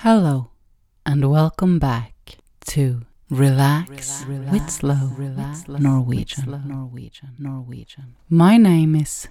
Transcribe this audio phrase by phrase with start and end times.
[0.00, 0.50] Hello,
[1.06, 5.08] and welcome back to Relax, with Slow
[5.78, 6.62] Norwegian.
[6.68, 7.30] Norwegian.
[7.38, 8.16] Norwegian.
[8.28, 9.26] My name is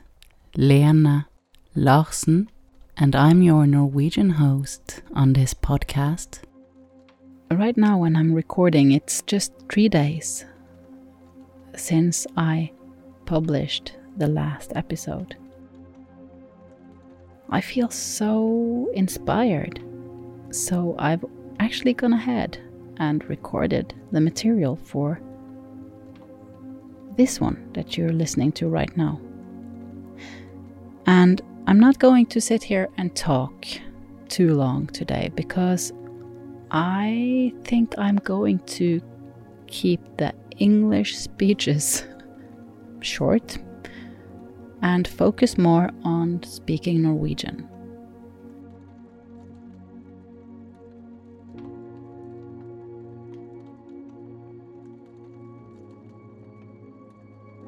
[0.58, 1.28] Lena
[1.76, 2.50] Larsen,
[2.98, 6.40] and I'm your Norwegian host on this podcast.
[7.52, 10.46] Right now, when I'm recording, it's just three days
[11.76, 12.72] since I
[13.28, 15.38] published the last episode.
[17.52, 19.80] I feel so inspired
[20.56, 21.24] so I've
[21.60, 22.58] actually gone ahead
[22.98, 25.20] and recorded the material for
[27.18, 29.20] this one that you're listening to right now.
[31.06, 33.66] And I'm not going to sit here and talk
[34.30, 35.92] too long today because
[36.72, 39.02] I think I'm going to
[39.68, 42.06] keep the English speeches
[43.02, 43.58] short
[44.82, 47.68] and focus more on speaking Norwegian.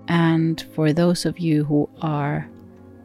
[0.07, 2.49] And for those of you who are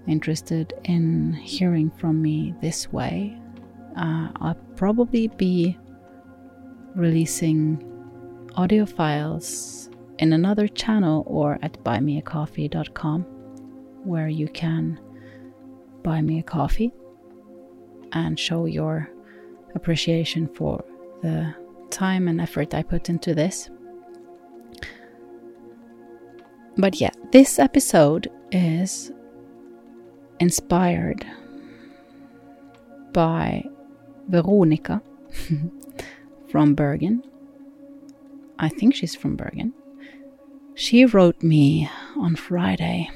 [0.07, 3.37] interested in hearing from me this way,
[3.97, 5.79] uh, I'll probably be
[6.95, 7.89] releasing
[8.55, 13.23] audio files in another channel or at buymeacoffee.com
[14.05, 15.01] where you can
[16.03, 16.93] buy me a coffee
[18.13, 19.09] and show your
[19.75, 20.85] appreciation for
[21.23, 21.55] the
[21.91, 23.71] time and effort I put into this.
[26.77, 29.13] But yeah, this episode is
[30.41, 31.27] inspired
[33.13, 33.65] by
[34.29, 35.03] Veronica
[36.49, 37.23] from Bergen.
[38.59, 39.75] I think she's from Bergen.
[40.75, 43.11] She wrote me on Friday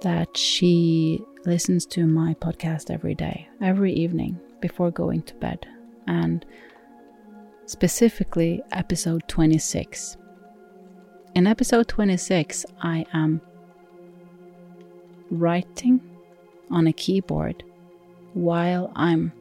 [0.00, 5.66] that she listens to my podcast every day, every evening before going to bed,
[6.06, 6.46] and
[7.66, 10.16] specifically episode 26
[11.34, 13.40] in episode 26, I am
[15.30, 16.00] writing
[16.70, 17.62] on a keyboard
[18.34, 19.32] while I'm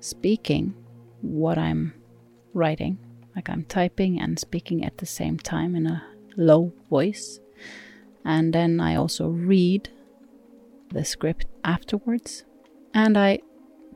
[0.00, 0.74] speaking
[1.20, 1.92] what I'm
[2.54, 2.98] writing.
[3.36, 6.02] Like I'm typing and speaking at the same time in a
[6.36, 7.40] low voice.
[8.24, 9.90] And then I also read
[10.90, 12.44] the script afterwards.
[12.94, 13.40] And I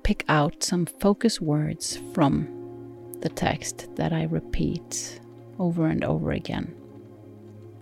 [0.02, 2.48] pick out some focus words from
[3.20, 5.20] the text that I repeat
[5.58, 6.74] over and over again.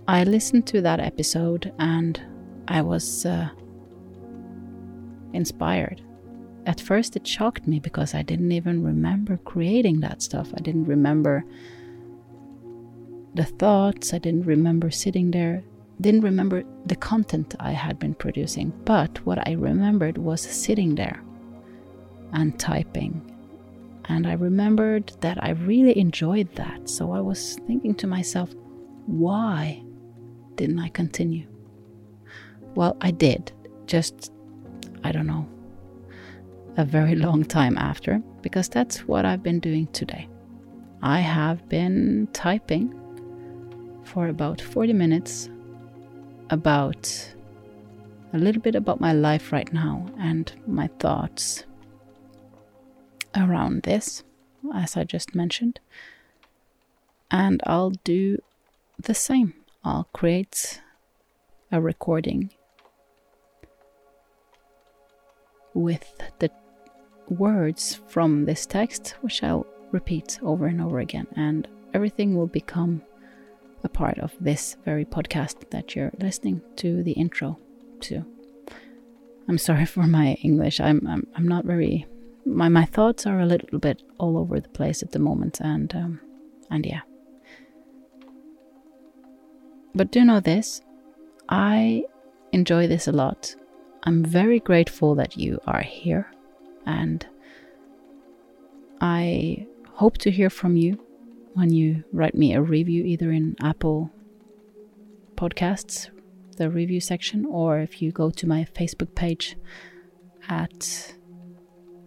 [0.09, 2.21] I listened to that episode and
[2.69, 3.51] I was uh,
[5.33, 6.03] inspired.
[6.67, 10.49] At first, it shocked me because I didn't even remember creating that stuff.
[10.57, 11.45] I didn't remember
[13.35, 15.63] the thoughts, I didn't remember sitting there,
[16.01, 18.73] didn't remember the content I had been producing.
[18.85, 21.23] But what I remembered was sitting there
[22.33, 23.30] and typing
[24.11, 26.91] and I remembered that I really enjoyed that.
[26.91, 28.53] So I was thinking to myself,
[29.07, 29.85] why
[30.57, 31.47] didn't I continue?
[32.75, 33.53] Well, I did,
[33.87, 34.33] just,
[35.05, 35.47] I don't know,
[36.77, 40.29] a very long time after, because that's what I've been doing today.
[41.03, 42.93] I have been typing
[44.03, 45.49] for about 40 minutes
[46.51, 47.33] about
[48.33, 51.65] a little bit about my life right now and my thoughts
[53.37, 54.23] around this,
[54.75, 55.81] as I just mentioned.
[57.31, 58.39] And I'll do
[58.99, 59.55] the same.
[59.85, 60.81] I'll create
[61.73, 62.51] a recording
[65.75, 66.51] with the
[67.29, 71.27] words from this text, which I'll repeat over and over again.
[71.37, 73.03] And everything will become
[73.83, 77.59] a part of this very podcast that you're listening to the intro
[78.01, 78.25] to.
[79.49, 80.81] I'm sorry for my English.
[80.81, 82.07] I'm I'm, I'm not very
[82.45, 85.95] my my thoughts are a little bit all over the place at the moment, and
[85.95, 86.21] um,
[86.71, 87.01] and yeah.
[89.95, 90.83] But do know this,
[91.49, 92.05] I
[92.53, 93.55] enjoy this a lot.
[94.05, 96.31] I'm very grateful that you are here,
[96.87, 97.27] and
[99.01, 100.99] I hope to hear from you
[101.55, 104.11] when you write me a review, either in Apple
[105.35, 106.09] Podcasts,
[106.57, 109.57] the review section, or if you go to my Facebook page
[110.49, 111.15] at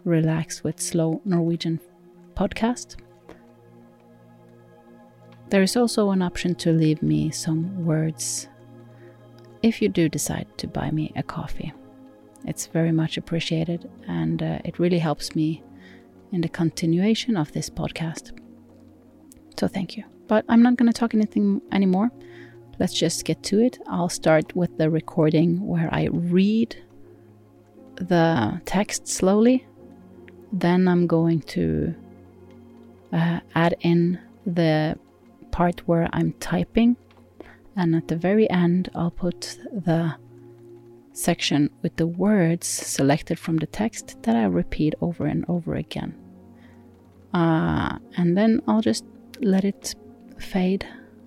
[0.06, 1.80] Relax with Slow Norwegian
[2.36, 2.98] podcast.
[5.50, 8.48] There is also an option to leave me some words
[9.62, 11.72] if you do decide to buy me a coffee.
[12.46, 15.64] It's very much appreciated and uh, it really helps me
[16.32, 18.38] in the continuation of this podcast.
[19.58, 20.04] So thank you.
[20.28, 22.10] But I'm not going to talk anything anymore.
[22.80, 23.78] Let's just get to it.
[23.88, 26.76] I'll start with the recording where I read
[27.96, 29.68] the text slowly.
[30.54, 31.96] Then I'm going to
[33.12, 34.98] uh, add in the
[35.52, 36.96] part where I'm typing.
[37.76, 40.16] And at the very end, I'll put the
[41.12, 46.16] section with the words selected from the text that I repeat over and over again.
[47.34, 49.06] Uh, and then I'll just
[49.42, 49.96] let it
[50.38, 50.86] fade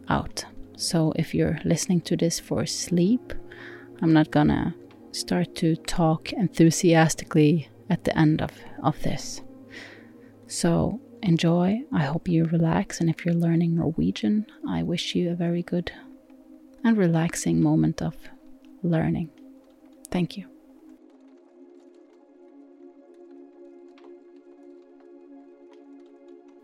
[0.09, 0.45] out.
[0.77, 3.33] So if you're listening to this for sleep,
[4.03, 4.75] I'm not gonna
[5.11, 8.53] start to talk enthusiastically at the end of,
[8.83, 9.43] of this.
[10.47, 11.83] So enjoy.
[11.93, 13.01] I hope you relax.
[13.01, 15.93] And if you're learning Norwegian, I wish you a very good
[16.85, 18.15] and relaxing moment of
[18.83, 19.31] learning.
[20.11, 20.47] Thank you.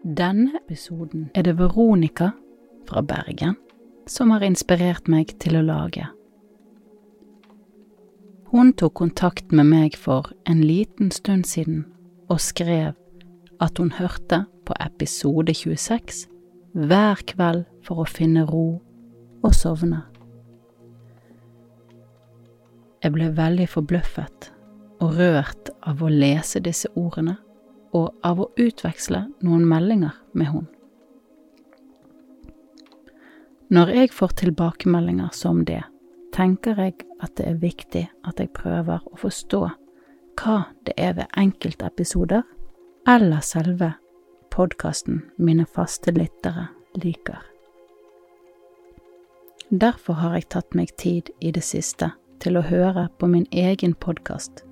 [0.05, 2.31] Denne episoden er det Veronica
[2.89, 3.55] fra Bergen
[4.07, 6.09] som har inspirert meg til å lage.
[8.53, 11.87] Hun tok kontakt med meg for en liten stund siden
[12.29, 12.91] og skrev
[13.65, 16.27] at hun hørte på episode 26
[16.77, 18.67] hver kveld for å finne ro
[19.41, 20.03] og sovne.
[23.01, 24.51] Jeg ble veldig forbløffet
[25.01, 27.39] og rørt av å lese disse ordene
[27.97, 30.69] og av å utveksle noen meldinger med hun.
[33.73, 35.81] Når jeg får tilbakemeldinger som det,
[36.33, 39.63] tenker jeg at det er viktig at jeg prøver å forstå
[40.41, 42.43] hva det er ved enkeltepisoder
[43.09, 43.93] eller selve
[44.53, 47.41] podkasten mine faste lyttere liker.
[49.73, 52.11] Derfor har jeg tatt meg tid i det siste
[52.45, 54.65] til å høre på min egen podkast,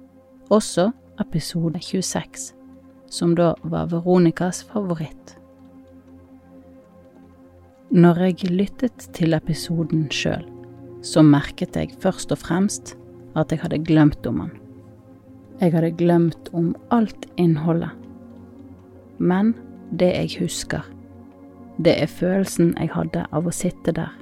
[0.53, 0.91] også
[1.23, 2.51] episode 26,
[3.09, 5.37] som da var Veronicas favoritt.
[7.91, 10.45] Når jeg lyttet til episoden sjøl,
[11.03, 12.95] så merket jeg først og fremst
[13.39, 14.53] at jeg hadde glemt om han.
[15.61, 17.93] Jeg hadde glemt om alt innholdet.
[19.19, 19.55] Men
[19.93, 20.85] det jeg husker,
[21.85, 24.13] det er følelsen jeg hadde av å sitte der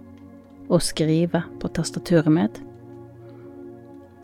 [0.69, 2.59] og skrive på tastaturet mitt,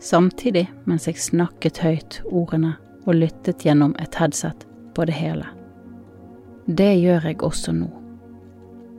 [0.03, 2.75] samtidig mens jeg snakket høyt ordene
[3.05, 5.47] og lyttet gjennom et headset på det hele.
[6.65, 7.89] Det gjør jeg også nå.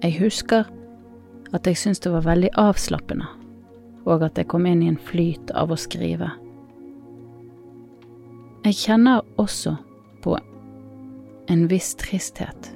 [0.02, 0.66] Jeg husker
[1.54, 3.28] at jeg syntes det var veldig avslappende,
[4.06, 6.30] og at jeg kom inn i en flyt av å skrive.
[8.66, 9.76] Jeg kjenner også
[10.24, 10.36] på
[11.52, 12.72] en viss tristhet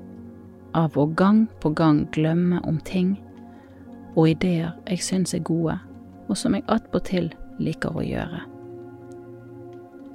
[0.79, 3.17] av å gang på gang glemme om ting
[4.17, 5.77] og ideer jeg syns er gode,
[6.29, 7.31] og som jeg attpåtil
[7.63, 8.45] liker å gjøre.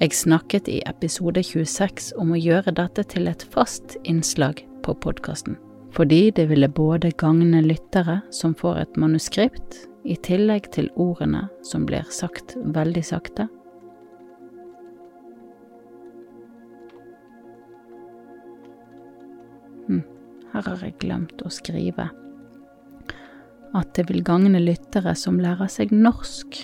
[0.01, 5.55] Jeg snakket i episode 26 om å gjøre dette til et fast innslag på podkasten
[5.95, 11.85] fordi det ville både gagne lyttere som får et manuskript, i tillegg til ordene som
[11.89, 13.47] blir sagt veldig sakte.
[19.87, 20.03] Hm,
[20.53, 22.09] her har jeg glemt å skrive
[23.75, 26.61] at det vil gagne lyttere som lærer seg norsk,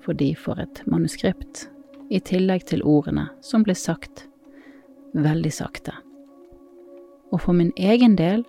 [0.00, 1.66] for de får et manuskript,
[2.08, 4.24] i tillegg til ordene som blir sagt
[5.12, 5.98] veldig sakte
[7.30, 8.44] og for min egen del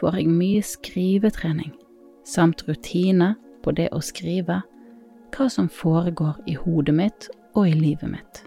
[0.00, 1.72] får jeg mye skrivetrening
[2.24, 3.34] samt rutine
[3.64, 4.60] på det å skrive
[5.30, 8.42] hva som foregår i hodet mitt og i livet mitt.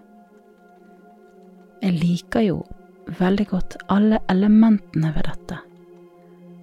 [1.84, 2.62] Jeg liker jo
[3.20, 5.58] veldig godt alle elementene ved dette,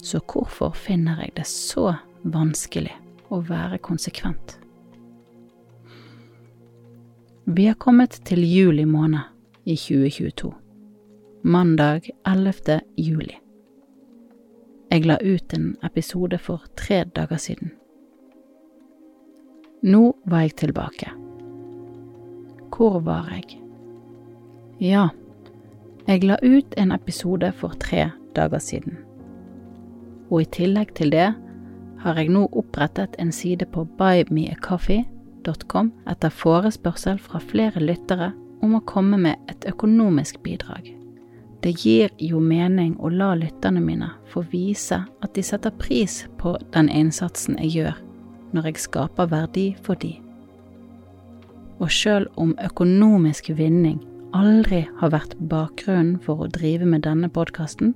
[0.02, 1.90] så hvorfor finner jeg det så
[2.22, 2.94] vanskelig
[3.28, 4.56] å være konsekvent?
[7.50, 9.26] Vi har kommet til juli måned
[9.66, 10.52] i 2022
[11.42, 12.80] mandag 11.
[12.96, 13.38] juli.
[14.90, 17.70] Jeg la ut en episode for tre dager siden.
[19.86, 21.12] Nå var jeg tilbake.
[22.74, 23.60] Hvor var jeg?
[24.82, 25.08] Ja,
[26.08, 28.98] jeg la ut en episode for tre dager siden.
[30.26, 31.34] Og i tillegg til det
[32.02, 38.82] har jeg nå opprettet en side på buymeacoffee.com etter forespørsel fra flere lyttere om å
[38.90, 40.99] komme med et økonomisk bidrag.
[41.60, 46.54] Det gir jo mening å la lytterne mine få vise at de setter pris på
[46.72, 47.98] den innsatsen jeg gjør
[48.56, 50.14] når jeg skaper verdi for de.
[51.80, 54.00] Og sjøl om økonomisk vinning
[54.36, 57.94] aldri har vært bakgrunnen for å drive med denne podkasten,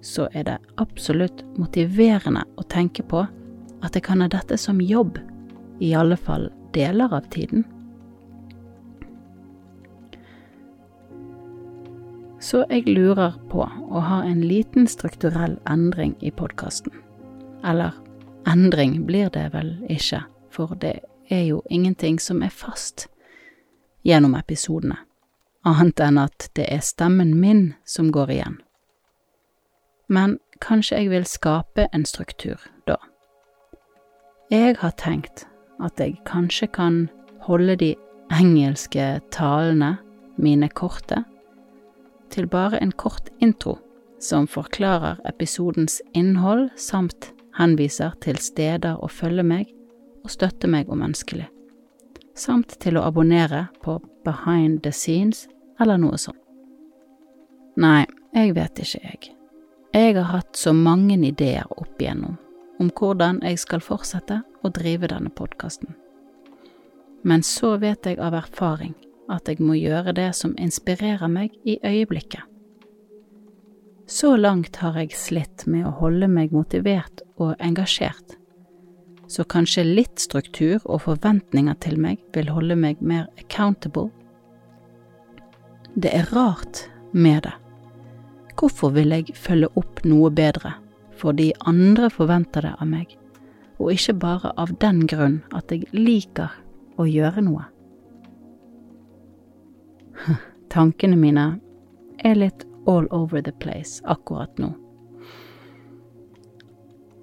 [0.00, 3.24] så er det absolutt motiverende å tenke på
[3.84, 5.18] at jeg kan ha dette som jobb,
[5.80, 7.66] i alle fall deler av tiden.
[12.40, 16.92] Så jeg lurer på å ha en liten strukturell endring i podkasten.
[17.64, 17.96] Eller
[18.46, 21.00] endring blir det vel ikke, for det
[21.32, 23.08] er jo ingenting som er fast.
[24.06, 25.00] gjennom episodene,
[25.66, 28.60] annet enn at det er stemmen min som går igjen.
[30.06, 33.00] Men kanskje jeg vil skape en struktur da.
[34.50, 35.48] Jeg har tenkt
[35.82, 37.08] at jeg kanskje kan
[37.48, 37.94] holde de
[38.30, 39.96] engelske talene
[40.38, 41.24] mine korte,
[42.30, 43.78] til bare en kort intro
[44.20, 49.72] som forklarer episodens innhold samt henviser til steder å følge meg
[50.24, 51.46] og støtte meg om ønskelig,
[52.34, 55.46] samt til å abonnere på Behind the Scenes
[55.80, 56.40] eller noe sånt.
[57.76, 59.32] Nei, jeg vet ikke, jeg.
[59.96, 62.36] Jeg har hatt så mange ideer opp igjennom
[62.80, 65.94] om hvordan jeg skal fortsette å drive denne podkasten.
[67.24, 68.94] Men så vet jeg av erfaring
[69.32, 72.42] at jeg må gjøre det som inspirerer meg i øyeblikket.
[74.06, 78.36] Så langt har jeg slitt med å holde meg motivert og engasjert,
[79.26, 84.12] så kanskje litt struktur og forventninger til meg vil holde meg mer accountable.
[85.98, 87.56] Det er rart med det.
[88.56, 90.76] Hvorfor vil jeg følge opp noe bedre
[91.16, 93.14] fordi andre forventer det av meg,
[93.80, 96.52] og ikke bare av den grunn at jeg liker
[97.00, 97.64] å gjøre noe?
[100.72, 101.46] Tankene mine
[102.18, 104.72] er litt all over the place akkurat nå.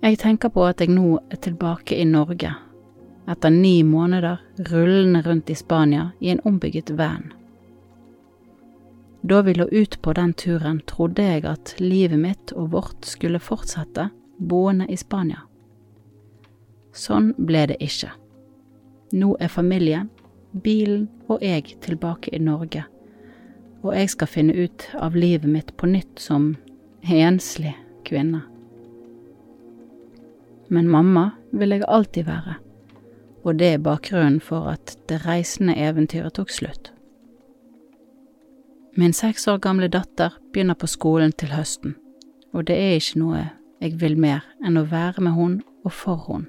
[0.03, 2.51] Jeg tenker på at jeg nå er tilbake i Norge,
[3.23, 7.31] etter ni måneder rullende rundt i Spania i en ombygget van.
[9.23, 13.39] Da vi lå ut på den turen, trodde jeg at livet mitt og vårt skulle
[13.39, 15.45] fortsette boende i Spania.
[16.91, 18.11] Sånn ble det ikke.
[19.15, 20.09] Nå er familien,
[20.53, 22.85] bilen og jeg tilbake i Norge
[23.83, 26.53] og jeg skal finne ut av livet mitt på nytt som
[27.03, 27.73] enslig
[28.07, 28.41] kvinne.
[30.71, 32.55] Men mamma vil jeg alltid være,
[33.43, 36.93] og det er bakgrunnen for at det reisende eventyret tok slutt.
[38.95, 41.97] Min seks år gamle datter begynner på skolen til høsten,
[42.53, 43.45] og det er ikke noe
[43.83, 46.47] jeg vil mer enn å være med hun og for hun.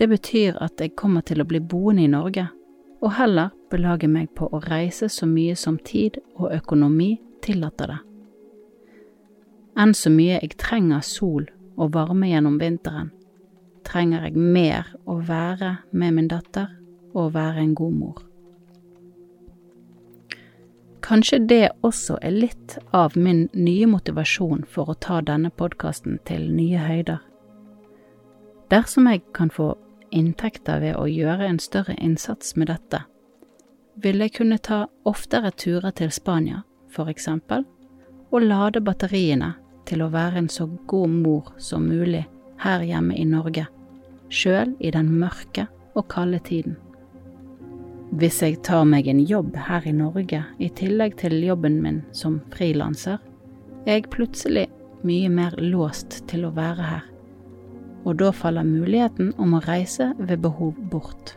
[0.00, 2.46] Det betyr at jeg kommer til å bli boende i Norge
[3.04, 7.98] og heller belage meg på å reise så mye som tid og økonomi tillater det.
[9.76, 11.44] Enn så mye jeg trenger sol
[11.76, 13.10] og varme gjennom vinteren,
[13.84, 16.72] trenger jeg mer å være med min datter
[17.12, 18.24] og være en god mor.
[21.04, 26.48] Kanskje det også er litt av min nye motivasjon for å ta denne podkasten til
[26.56, 27.20] nye høyder.
[28.72, 29.74] Dersom jeg kan få
[30.10, 33.04] inntekter ved å gjøre en større innsats med dette,
[34.00, 37.64] vil jeg kunne ta oftere turer til Spania, for eksempel,
[38.30, 39.54] og lade batteriene
[39.88, 42.24] til å være en så god mor som mulig
[42.62, 43.66] her hjemme i Norge,
[44.30, 46.76] sjøl i den mørke og kalde tiden.
[48.10, 52.40] Hvis jeg tar meg en jobb her i Norge i tillegg til jobben min som
[52.54, 53.20] frilanser,
[53.86, 54.66] er jeg plutselig
[55.06, 57.09] mye mer låst til å være her
[58.04, 61.34] og da faller muligheten om å reise ved behov bort.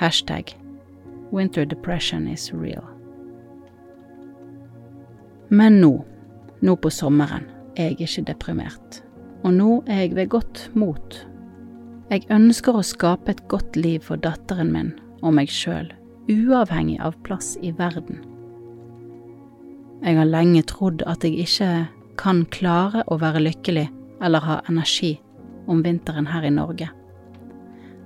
[0.00, 0.56] Hashtag
[1.32, 2.84] Winter depression is real.
[5.48, 5.92] Men nå,
[6.60, 8.98] nå på sommeren, er jeg ikke deprimert,
[9.44, 11.16] og nå er jeg ved godt mot.
[12.12, 15.88] Jeg ønsker å skape et godt liv for datteren min og meg sjøl,
[16.28, 18.20] uavhengig av plass i verden.
[20.02, 21.72] Jeg har lenge trodd at jeg ikke
[22.20, 23.86] kan klare å være lykkelig
[24.22, 25.16] eller ha energi
[25.66, 26.88] om vinteren her i Norge.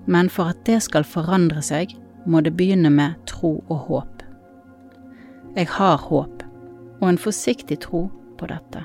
[0.07, 1.95] Men for at det skal forandre seg,
[2.27, 4.23] må det begynne med tro og håp.
[5.57, 6.43] Jeg har håp,
[7.01, 8.07] og en forsiktig tro
[8.39, 8.83] på dette.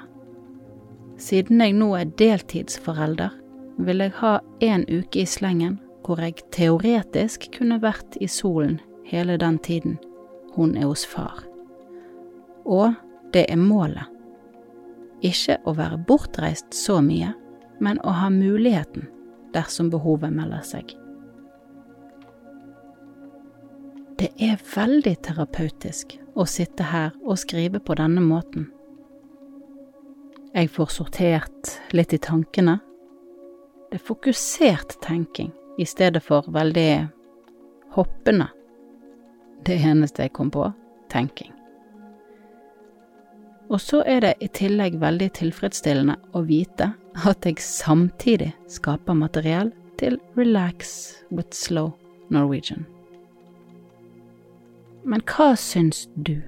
[1.21, 3.33] Siden jeg nå er deltidsforelder,
[3.81, 9.37] vil jeg ha en uke i slengen hvor jeg teoretisk kunne vært i solen hele
[9.37, 9.99] den tiden
[10.55, 11.43] hun er hos far.
[12.65, 12.97] Og
[13.33, 14.10] det er målet.
[15.21, 17.33] Ikke å være bortreist så mye,
[17.81, 19.07] men å ha muligheten
[19.53, 20.95] dersom behovet melder seg.
[24.21, 28.67] Det er veldig terapeutisk å sitte her og skrive på denne måten.
[30.51, 32.77] Jeg får sortert litt i tankene.
[33.89, 35.49] Det er fokusert tenking
[35.79, 37.07] i stedet for veldig
[37.95, 38.51] hoppende.
[39.65, 40.67] Det eneste jeg kom på
[41.09, 41.53] tenking.
[43.71, 46.89] Og så er det i tillegg veldig tilfredsstillende å vite
[47.23, 51.93] at jeg samtidig skaper materiell til Relax with Slow
[52.33, 52.83] Norwegian.
[55.07, 56.41] Men hva syns du?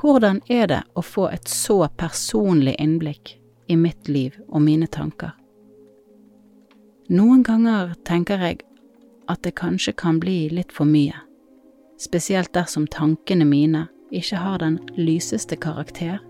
[0.00, 3.36] Hvordan er det å få et så personlig innblikk
[3.68, 5.36] i mitt liv og mine tanker?
[7.12, 8.62] Noen ganger tenker jeg
[9.28, 11.14] at det kanskje kan bli litt for mye,
[12.00, 16.20] spesielt dersom tankene mine ikke har den lyseste karakter,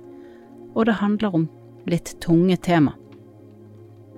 [0.74, 1.48] og det handler om
[1.90, 2.94] litt tunge tema.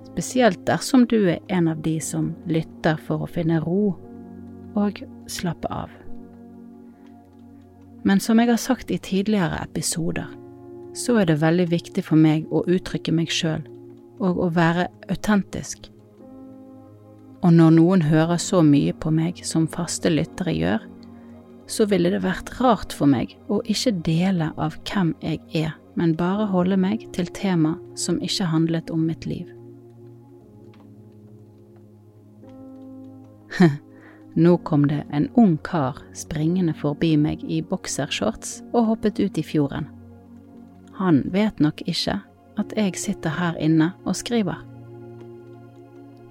[0.05, 3.95] Spesielt dersom du er en av de som lytter for å finne ro
[4.77, 5.89] og slappe av.
[8.05, 10.29] Men som jeg har sagt i tidligere episoder,
[10.95, 13.65] så er det veldig viktig for meg å uttrykke meg sjøl
[14.23, 15.89] og å være autentisk.
[17.43, 20.85] Og når noen hører så mye på meg som faste lyttere gjør,
[21.67, 26.15] så ville det vært rart for meg å ikke dele av hvem jeg er, men
[26.17, 29.49] bare holde meg til tema som ikke handlet om mitt liv.
[34.35, 39.43] Nå kom det en ung kar springende forbi meg i boksershorts og hoppet ut i
[39.45, 39.87] fjorden.
[40.99, 42.19] Han vet nok ikke
[42.59, 44.59] at jeg sitter her inne og skriver.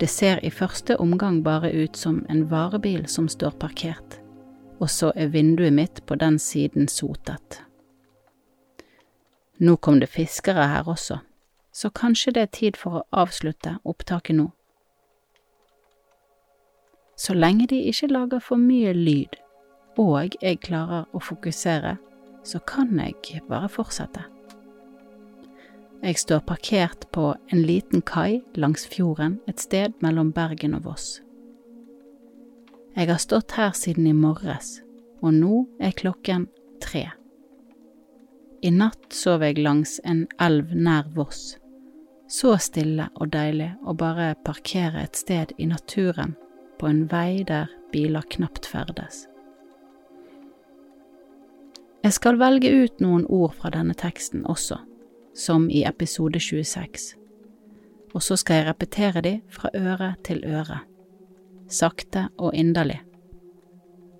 [0.01, 4.24] Det ser i første omgang bare ut som en varebil som står parkert
[4.85, 7.63] og så er vinduet mitt på den siden sotet.
[9.65, 11.23] Nå kom det fiskere her også,
[11.73, 14.51] så kanskje det er tid for å avslutte opptaket nå.
[17.17, 19.41] Så lenge de ikke lager for mye lyd,
[19.97, 21.97] og jeg klarer å fokusere,
[22.45, 24.29] så kan jeg bare fortsette.
[26.05, 31.24] Jeg står parkert på en liten kai langs fjorden et sted mellom Bergen og Voss.
[32.95, 34.77] Jeg har stått her siden i morges,
[35.19, 36.45] og nå er klokken
[36.79, 37.09] tre.
[38.63, 41.57] I natt sov jeg langs en elv nær Voss.
[42.31, 46.37] Så stille og deilig å bare parkere et sted i naturen
[46.79, 49.25] på en vei der biler knapt ferdes.
[52.07, 54.79] Jeg skal velge ut noen ord fra denne teksten også,
[55.35, 57.13] som i episode 26,
[58.15, 60.85] og så skal jeg repetere de fra øre til øre
[61.75, 63.01] sakte og inderlig.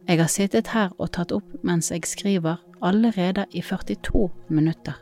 [0.09, 4.99] Jeg har sittet her og tatt opp mens jeg skriver allerede i 42 minutter,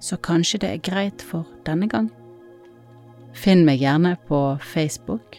[0.00, 2.08] så kanskje det er greit for denne gang.
[3.32, 5.36] Finn meg gjerne på Facebook,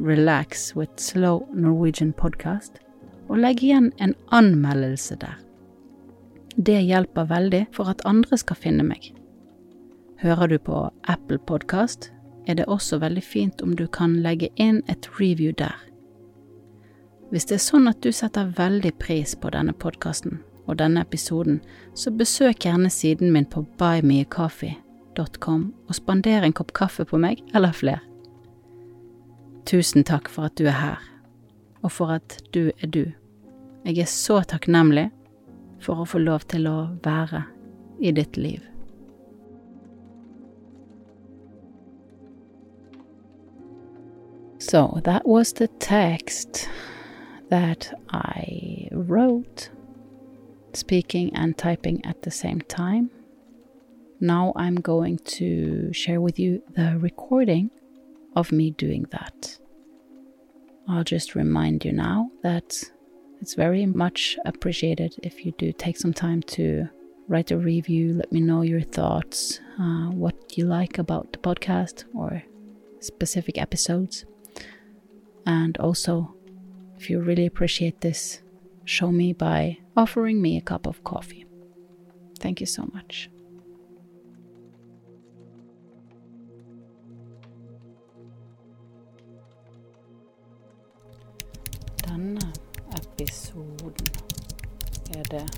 [0.00, 2.80] Relax with Slow Norwegian Podcast,
[3.28, 5.38] og legg igjen en anmeldelse der.
[6.56, 9.12] Det hjelper veldig for at andre skal finne meg.
[10.20, 12.10] Hører du på Apple Podcast,
[12.46, 15.76] er det også veldig fint om du kan legge inn et review der.
[17.32, 21.60] Hvis det er sånn at du setter veldig pris på denne podkasten og denne episoden,
[21.94, 27.72] så besøk gjerne siden min på buymeacoffee.com og spander en kopp kaffe på meg eller
[27.72, 28.02] flere.
[29.64, 31.00] Tusen takk for at du er her,
[31.82, 33.04] og for at du er du.
[33.86, 35.08] Jeg er så takknemlig
[35.82, 37.44] for å få lov til å være
[38.02, 38.71] i ditt liv.
[44.62, 46.68] So that was the text
[47.50, 49.70] that I wrote,
[50.72, 53.10] speaking and typing at the same time.
[54.20, 57.70] Now I'm going to share with you the recording
[58.36, 59.58] of me doing that.
[60.88, 62.84] I'll just remind you now that
[63.40, 66.88] it's very much appreciated if you do take some time to
[67.26, 72.04] write a review, let me know your thoughts, uh, what you like about the podcast
[72.14, 72.44] or
[73.00, 74.24] specific episodes.
[75.46, 76.34] And also,
[76.98, 78.42] if you really appreciate this,
[78.84, 81.46] show me by offering me a cup of coffee.
[82.38, 83.28] Thank you so much.
[92.06, 92.52] Denne
[92.94, 94.08] episoden
[95.14, 95.48] er det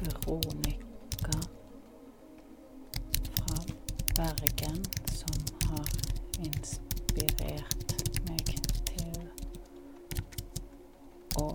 [0.00, 1.38] Veronica
[3.34, 3.58] fra
[4.16, 5.88] Bergen som har
[6.38, 7.94] inspirert
[8.28, 8.58] meg
[11.38, 11.48] å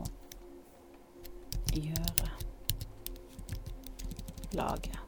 [1.74, 2.30] gjøre.
[4.54, 5.03] Lage,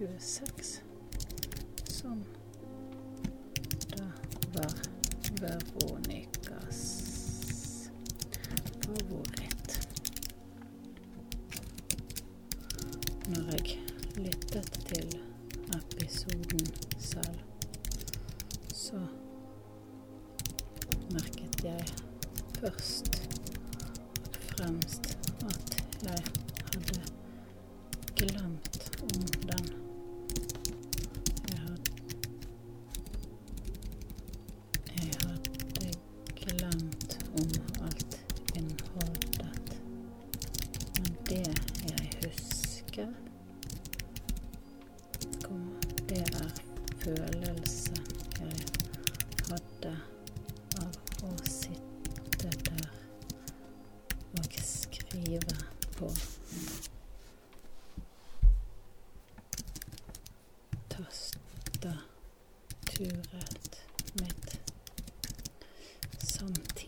[0.00, 0.59] you a sip.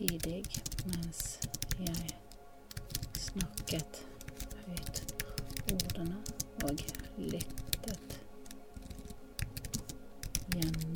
[0.03, 0.43] samtidig
[0.85, 1.39] mens
[1.79, 2.09] jeg
[3.19, 4.01] snakket
[4.65, 4.99] høyt
[5.73, 6.17] ordene
[6.63, 6.83] og
[7.17, 8.17] lyttet
[10.51, 10.92] gjennom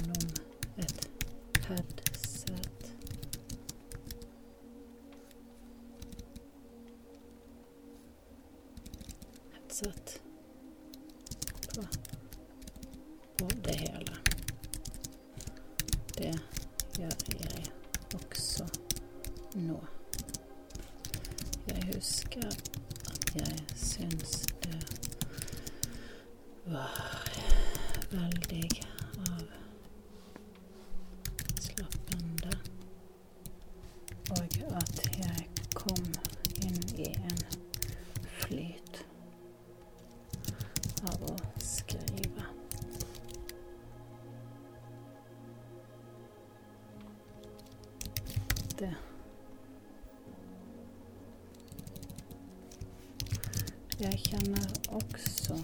[54.28, 55.56] kjenner også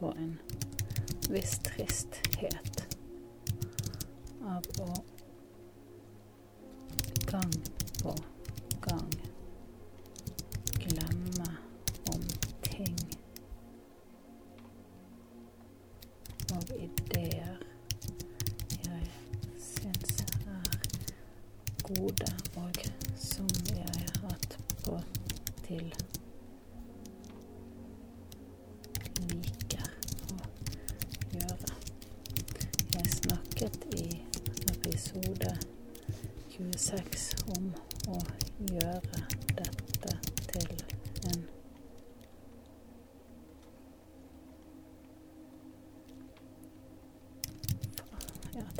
[0.00, 0.32] på en
[1.30, 2.81] viss tristhet.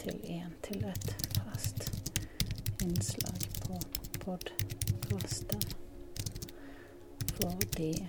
[0.02, 1.84] til én til et fast
[2.82, 3.76] innslag på
[4.24, 5.62] podkasten.
[7.34, 8.08] Fordi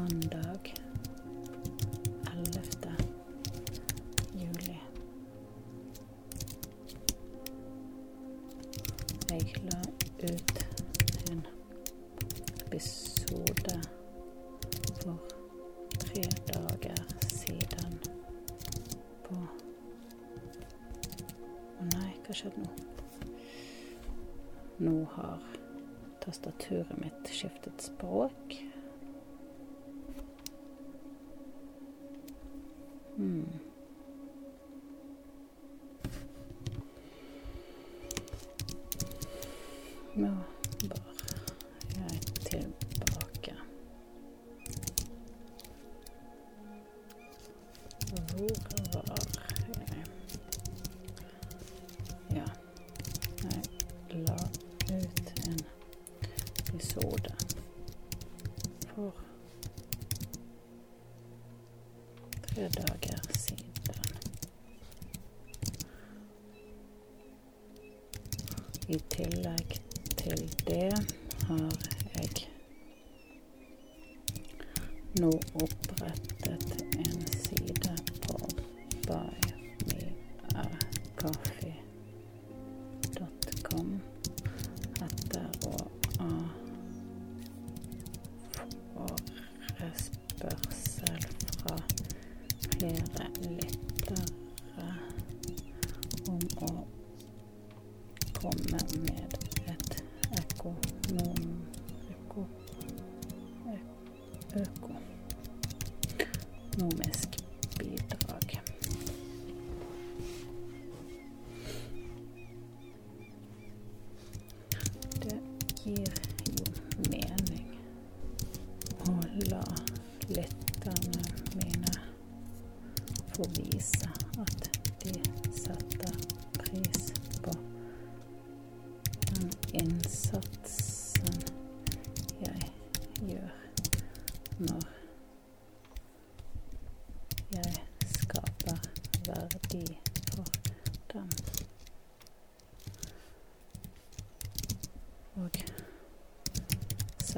[0.00, 0.74] mandag
[2.32, 2.96] 11.
[4.32, 4.80] juli.
[9.30, 9.80] Jeg la
[10.22, 10.66] ut
[11.30, 11.46] en
[12.66, 13.76] episode
[15.02, 15.18] for
[15.98, 18.00] tre dager siden
[19.28, 19.36] på
[21.80, 22.72] Å nei, hva skjedde nå?
[24.80, 25.44] Nå har
[26.24, 28.60] tastaturet mitt skiftet språk.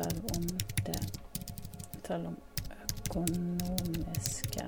[0.02, 0.42] forteller om
[0.86, 1.18] det.
[1.94, 2.36] Forteller om
[3.08, 4.66] økonomiske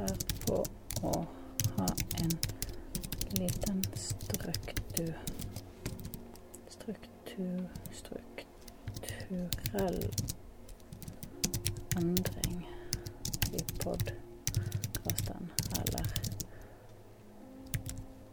[0.00, 0.56] her på
[1.06, 1.12] å
[1.76, 1.86] ha
[2.22, 2.32] en
[3.38, 5.14] liten struktur
[6.68, 7.68] Struktur
[8.00, 10.00] Strukturell
[11.96, 12.68] endring
[13.52, 15.50] i podkasten,
[15.82, 16.06] eller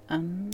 [0.10, 0.46] endring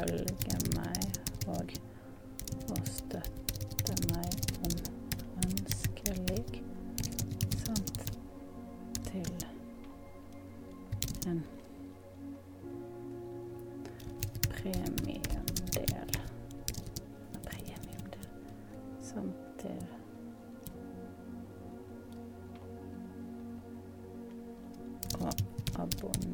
[0.00, 1.00] følge meg
[1.46, 1.72] og,
[2.70, 4.30] og støtte meg
[4.64, 4.76] om
[5.44, 6.62] ønskelig
[7.64, 8.00] samt
[9.10, 9.44] til
[11.28, 11.42] en
[14.54, 16.16] premiedel
[17.44, 18.26] Premiedel
[19.12, 19.86] samt til
[25.20, 25.32] og
[25.74, 26.29] abonnement.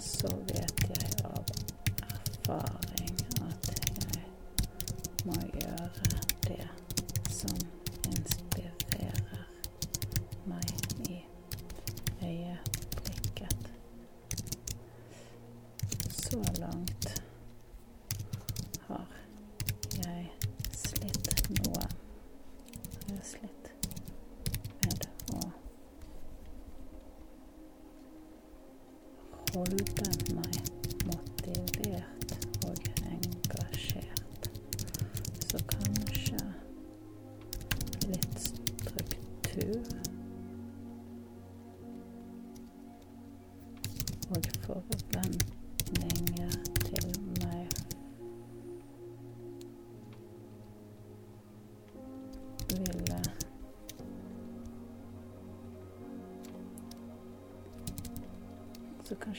[0.00, 0.39] so
[29.54, 29.76] hålla
[30.34, 30.70] med
[31.06, 32.19] måtte jag ber.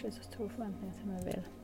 [0.04, 1.61] Jezus trofast med es jag will.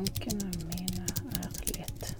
[0.00, 1.04] Duncan Amina
[1.42, 2.14] Arlit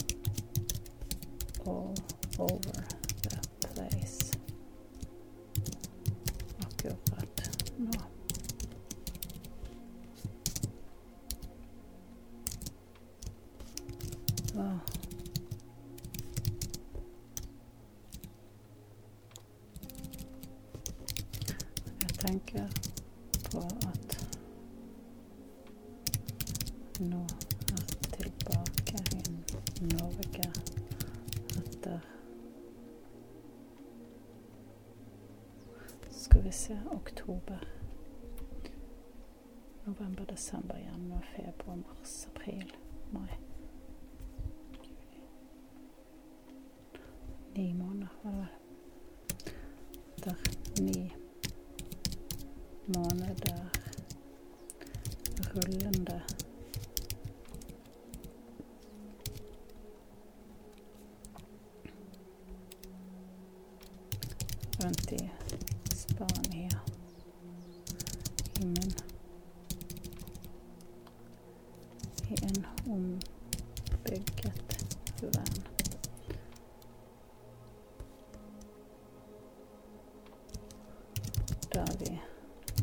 [1.66, 1.94] all
[2.38, 2.84] over
[3.22, 4.32] the place.
[6.60, 7.92] Akkurat nå.
[14.52, 14.78] Så.
[22.02, 22.79] Jeg tenker
[36.92, 37.60] oktober.
[39.86, 42.66] November, desember, januar, februar, mars, april,
[43.12, 43.39] mai.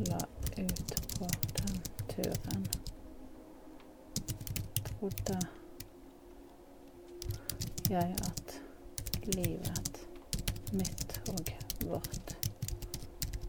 [0.06, 0.18] la
[0.56, 2.68] ut på den turen.
[4.84, 5.38] Trodde
[7.90, 8.60] jeg at
[9.34, 10.00] livet
[10.72, 11.52] mitt og
[11.86, 12.36] vårt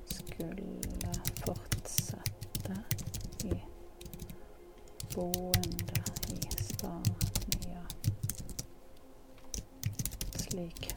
[0.06, 1.14] skulle
[1.46, 2.78] fortsette
[3.44, 3.58] i
[5.16, 7.84] boende i Stania.
[10.36, 10.94] Slik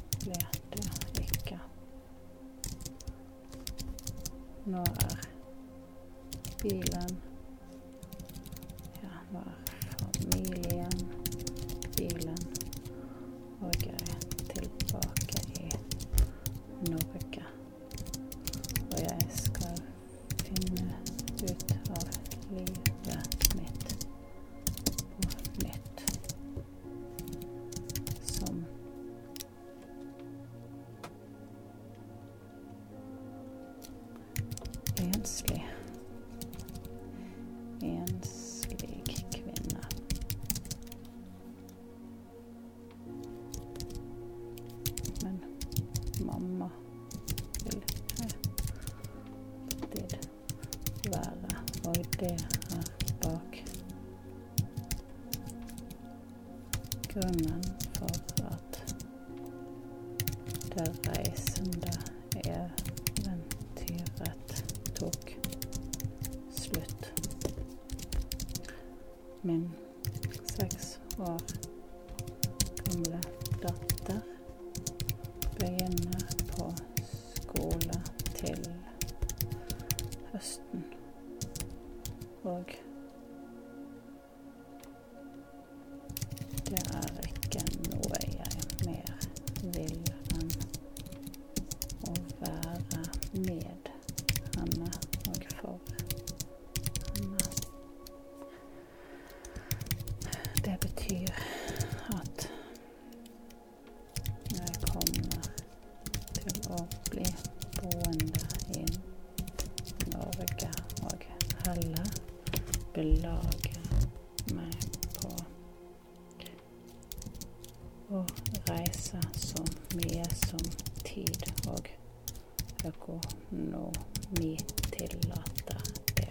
[123.53, 123.93] når
[124.31, 124.57] vi
[124.93, 125.83] tillater
[126.17, 126.31] det.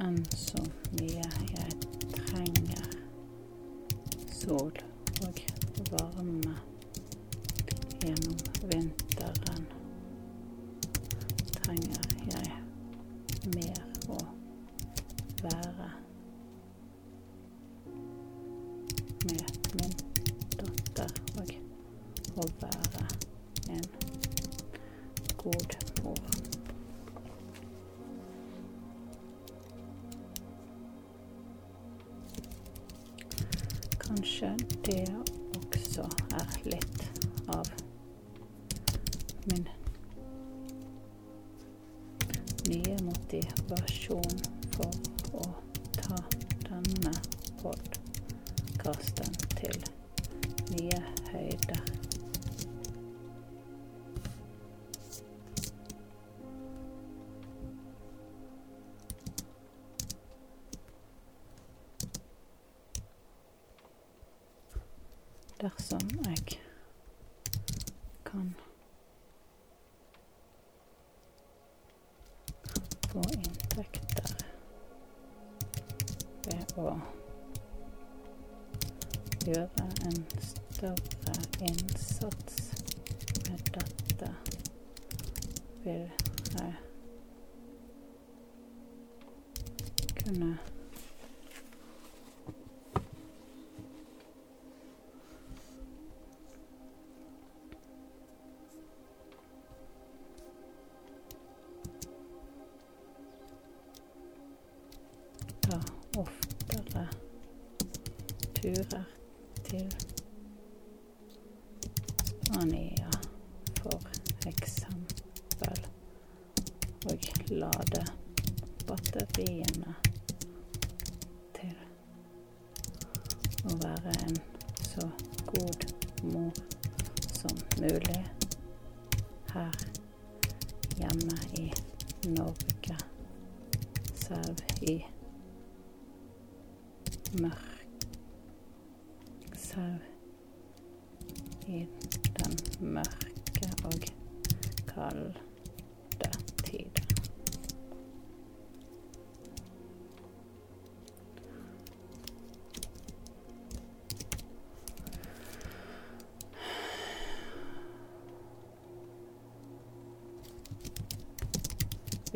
[0.00, 0.62] Enn så
[0.98, 1.74] mye jeg
[2.14, 2.94] trenger
[4.40, 4.89] sol.
[44.10, 44.40] inspirasjon
[44.74, 44.90] for
[45.38, 45.44] å
[45.94, 46.16] ta
[46.66, 47.12] denne
[47.62, 49.76] podkasten til
[50.74, 51.00] nye
[51.30, 51.82] høyder.
[65.60, 66.58] Dersom jeg
[68.24, 68.54] kan
[76.78, 76.92] å
[79.46, 81.34] gjøre en større
[81.66, 82.70] innsats
[83.48, 84.30] med dette,
[85.84, 86.04] vil
[86.54, 86.74] jeg
[90.22, 90.58] kunne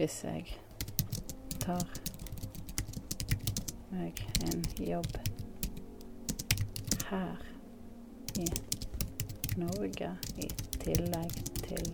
[0.04, 0.44] Hvis jeg
[1.60, 1.84] tar
[3.88, 5.14] meg en jobb
[7.08, 7.46] her
[8.42, 8.48] i
[9.62, 10.10] Norge
[10.44, 10.48] i
[10.82, 11.88] tillegg til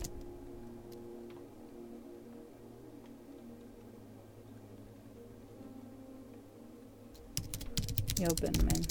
[8.24, 8.88] jobben min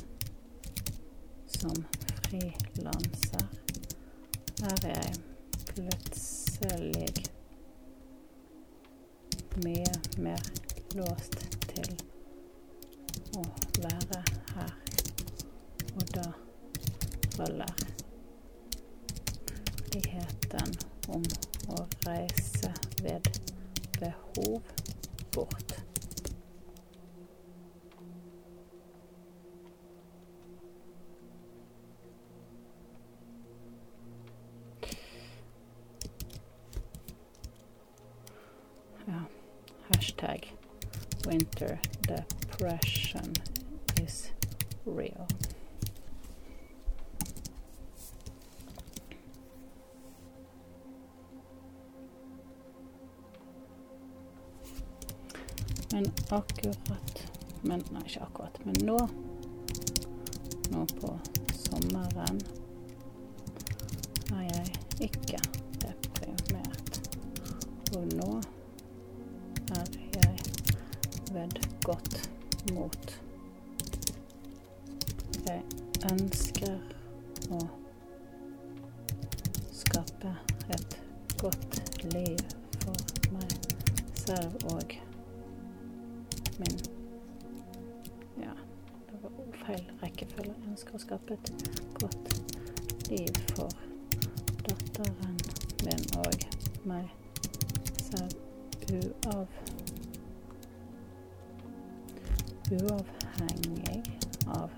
[1.57, 1.83] som
[2.29, 3.51] frilanser,
[4.71, 5.19] er jeg
[5.73, 7.29] plutselig
[9.63, 9.91] mye
[10.23, 10.39] mer
[10.95, 11.33] låst
[11.67, 11.89] til
[13.35, 13.43] å
[13.81, 14.21] være
[14.53, 14.71] her.
[15.99, 16.25] Og da
[17.35, 17.73] faller
[19.89, 20.79] friheten
[21.17, 21.27] om
[21.75, 22.71] å reise
[23.03, 23.27] ved
[23.99, 24.73] behov
[25.35, 25.79] bort.
[39.09, 39.21] Ja,
[39.87, 40.53] hashtag
[41.25, 43.33] winter depression
[44.01, 44.31] is
[44.85, 45.27] real.
[55.91, 57.29] Men akkurat
[57.61, 58.61] Men nei, ikke akkurat.
[58.65, 58.99] Men nå
[60.69, 61.15] Nå på
[91.29, 92.41] skape et godt
[93.09, 93.69] liv for
[94.65, 95.37] datteren
[95.83, 96.33] min og
[96.89, 97.09] meg
[98.01, 98.33] selv
[98.93, 99.47] uav
[102.71, 103.99] uavhengig
[104.47, 104.73] av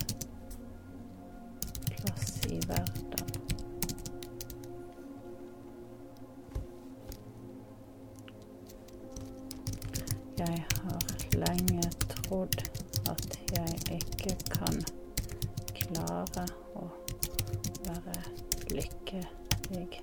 [1.92, 3.28] plass i verden.
[10.42, 11.12] Jeg har
[11.46, 12.66] lenge trodd
[13.12, 14.84] at jeg ikke kan
[15.92, 16.46] klare
[16.80, 16.86] å
[17.86, 18.20] være
[18.72, 20.00] lykkelig.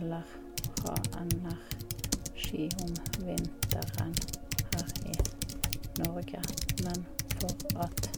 [0.00, 0.32] Eller
[0.82, 2.92] ha energi om
[3.26, 4.14] vinteren
[4.74, 5.16] her i
[6.02, 6.42] Norge.
[6.82, 7.06] Men
[7.38, 7.54] for
[7.86, 8.10] at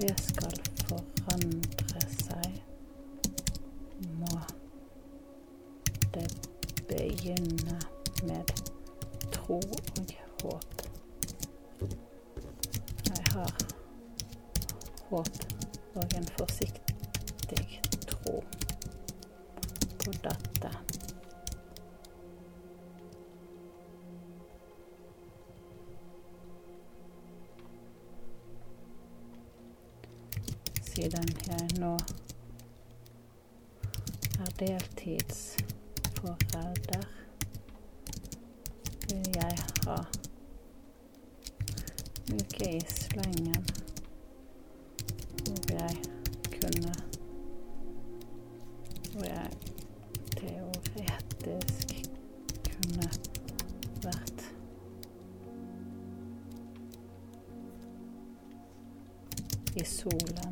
[0.00, 0.56] det skal
[0.86, 2.60] forandre seg,
[4.22, 4.40] må
[6.16, 6.28] det
[6.88, 7.71] begynne
[60.02, 60.51] 是的。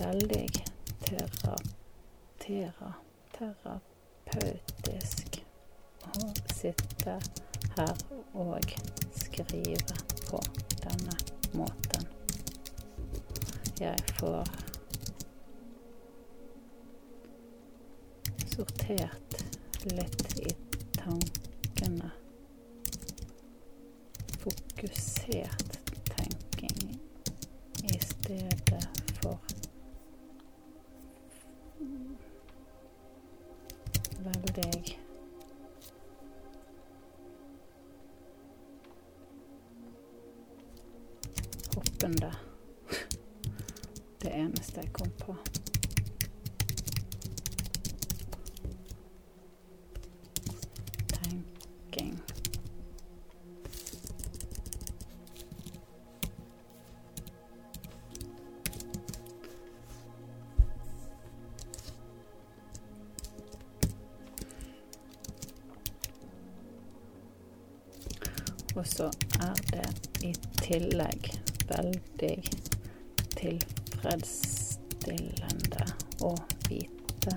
[0.00, 0.64] veldig
[1.04, 2.92] terapera,
[3.36, 5.30] terapeutisk
[6.12, 7.14] å sitte
[7.76, 7.96] her
[8.34, 8.64] og
[9.16, 9.96] skrive
[10.28, 10.40] på
[10.84, 11.16] denne
[11.56, 12.04] måten.
[13.80, 14.44] Jeg får
[18.56, 19.30] sortert
[19.92, 20.15] litt
[68.86, 69.10] så
[69.40, 69.90] er det
[70.26, 71.30] i tillegg
[71.68, 72.50] veldig
[73.36, 75.86] tilfredsstillende
[76.26, 76.34] å
[76.68, 77.36] vite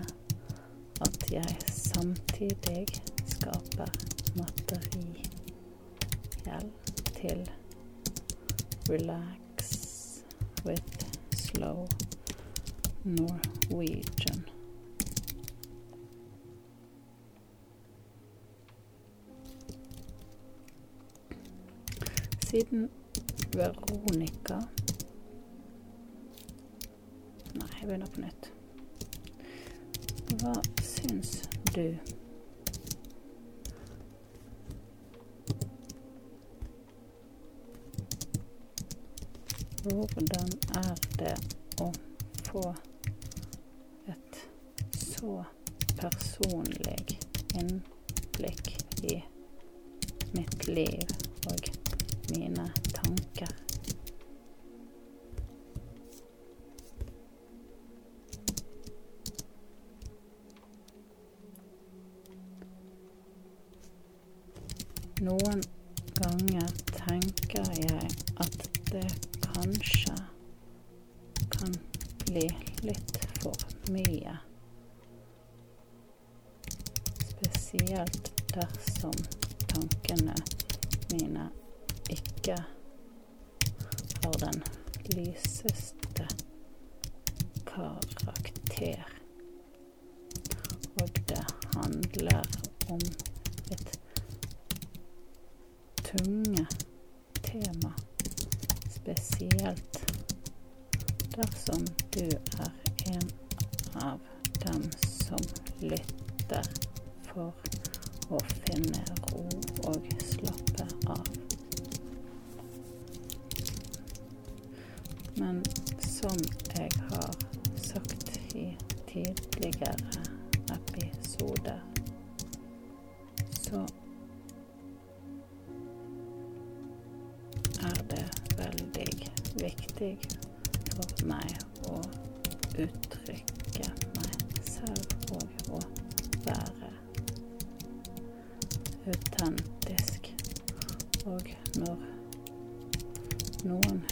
[1.06, 2.86] at jeg samtidig
[3.34, 3.89] skaper
[4.39, 5.30] materiell
[7.20, 7.39] til
[8.89, 9.58] Relax
[10.66, 11.88] with slow
[13.04, 14.59] Norwegian.
[22.50, 22.89] siden
[23.54, 24.64] Veronica
[27.54, 28.47] Nei, jeg begynner på nytt.
[30.39, 30.54] Hva
[30.86, 31.32] syns
[31.74, 31.97] du?
[39.84, 41.36] Hvordan er det
[41.82, 41.89] å
[42.50, 42.66] få
[44.14, 44.43] et
[44.97, 45.39] så
[46.02, 47.20] personlig
[47.58, 49.20] innblikk i
[50.38, 51.28] mitt liv?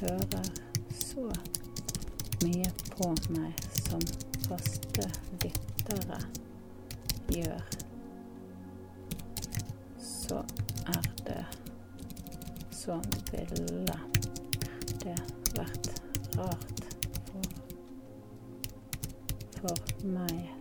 [0.01, 0.49] hører
[0.93, 1.25] så
[2.43, 4.03] mye på meg som
[4.47, 5.07] faste
[5.43, 6.19] lyttere
[7.33, 7.63] gjør,
[9.99, 10.43] så
[10.93, 11.45] er det
[12.87, 12.99] så
[13.31, 13.95] ville
[15.03, 15.15] det
[15.57, 15.89] vært
[16.37, 16.83] rart
[17.27, 17.49] for,
[19.57, 20.53] for meg.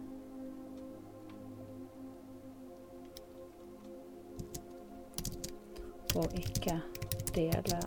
[6.16, 6.80] Og ikke
[7.36, 7.80] dele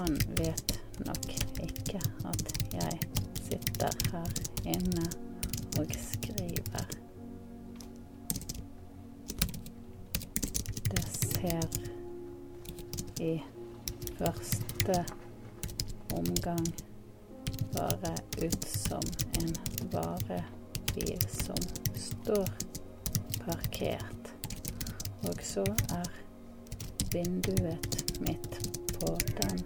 [0.00, 1.26] Han vet nok
[1.60, 3.00] ikke at jeg
[3.36, 5.02] sitter her inne
[5.76, 6.86] og skriver.
[10.88, 11.76] Det ser
[13.20, 13.34] i
[14.16, 14.96] første
[16.16, 16.72] omgang
[17.76, 19.04] bare ut som
[19.42, 19.52] en
[19.92, 21.68] varebil som
[22.06, 22.48] står
[23.44, 24.32] parkert.
[25.28, 26.08] Og så er
[27.12, 28.56] vinduet mitt
[28.96, 29.60] på den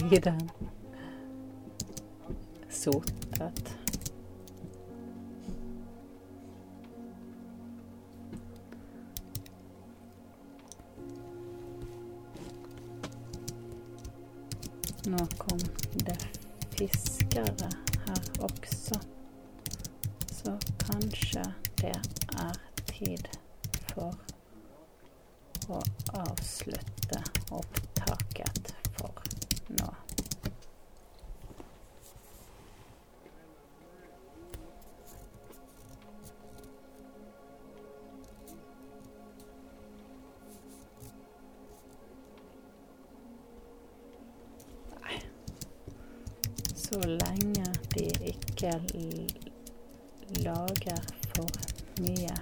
[0.00, 0.50] siden
[2.70, 3.76] sotet.
[15.06, 15.49] Nå kom
[48.74, 49.50] ikke
[50.44, 51.00] lager
[51.34, 51.48] for
[52.00, 52.36] mye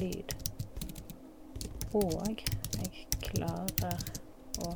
[0.00, 0.34] lyd.
[1.94, 2.42] Og
[2.78, 4.04] jeg klarer
[4.66, 4.72] å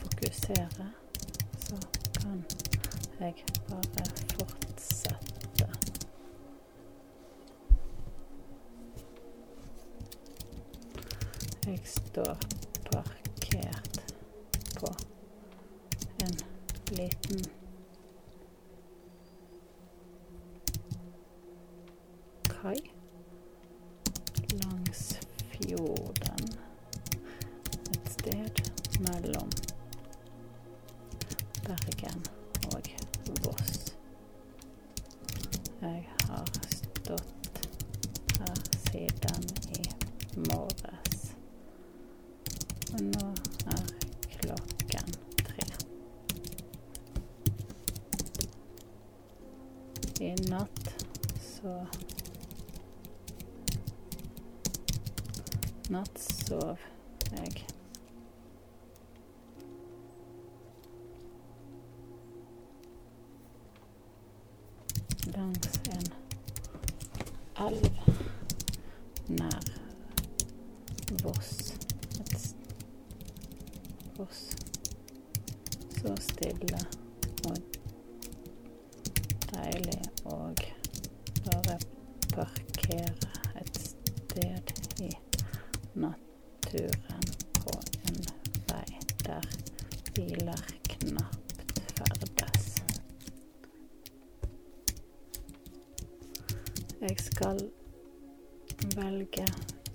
[0.00, 0.90] fokusere,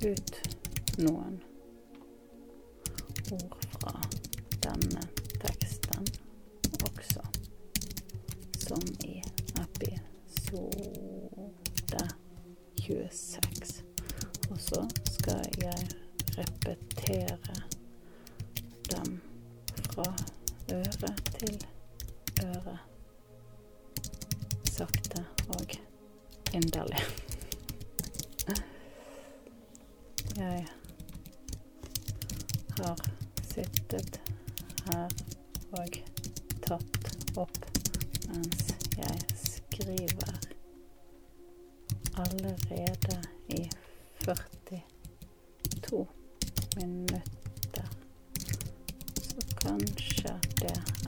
[0.05, 0.35] ut
[0.97, 1.39] noen
[33.51, 34.19] sittet
[34.87, 35.09] her
[35.79, 35.97] og
[36.63, 37.59] tatt opp
[38.31, 40.33] mens jeg skriver
[42.23, 43.17] allerede
[43.49, 43.69] i
[44.23, 46.05] 42
[46.77, 47.87] minutter.
[49.21, 51.00] Så kanskje det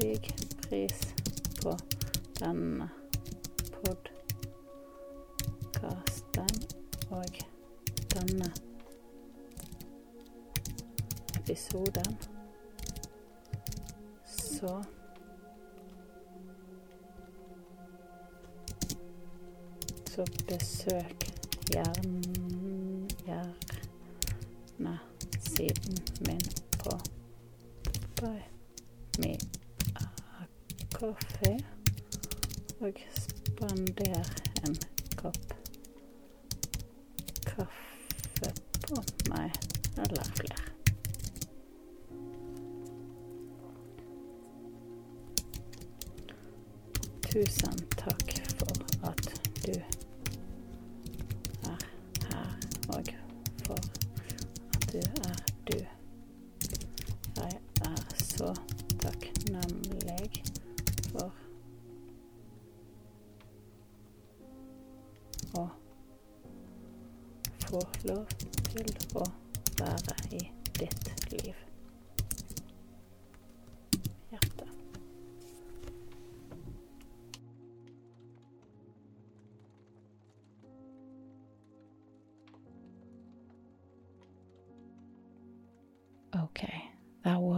[0.00, 0.51] veldig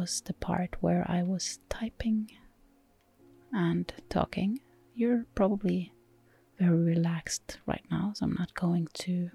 [0.05, 2.31] was the part where I was typing
[3.55, 4.61] and talking.
[4.95, 5.95] You're probably
[6.59, 9.31] very relaxed right now, so I'm not going to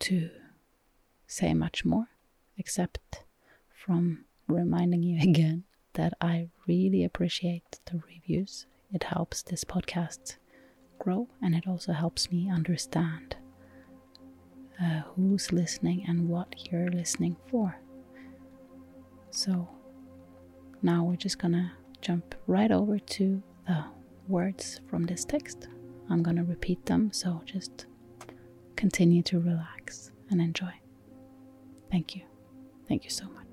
[0.00, 0.30] to
[1.28, 2.08] say much more
[2.58, 3.22] except
[3.72, 5.62] from reminding you again
[5.92, 8.66] that I really appreciate the reviews.
[8.92, 10.34] It helps this podcast
[10.98, 13.36] grow and it also helps me understand
[14.82, 17.78] uh, who's listening and what you're listening for.
[19.36, 19.68] So
[20.80, 21.70] now we're just gonna
[22.00, 23.84] jump right over to the
[24.28, 25.68] words from this text.
[26.08, 27.84] I'm gonna repeat them, so just
[28.76, 30.72] continue to relax and enjoy.
[31.90, 32.22] Thank you.
[32.88, 33.45] Thank you so much.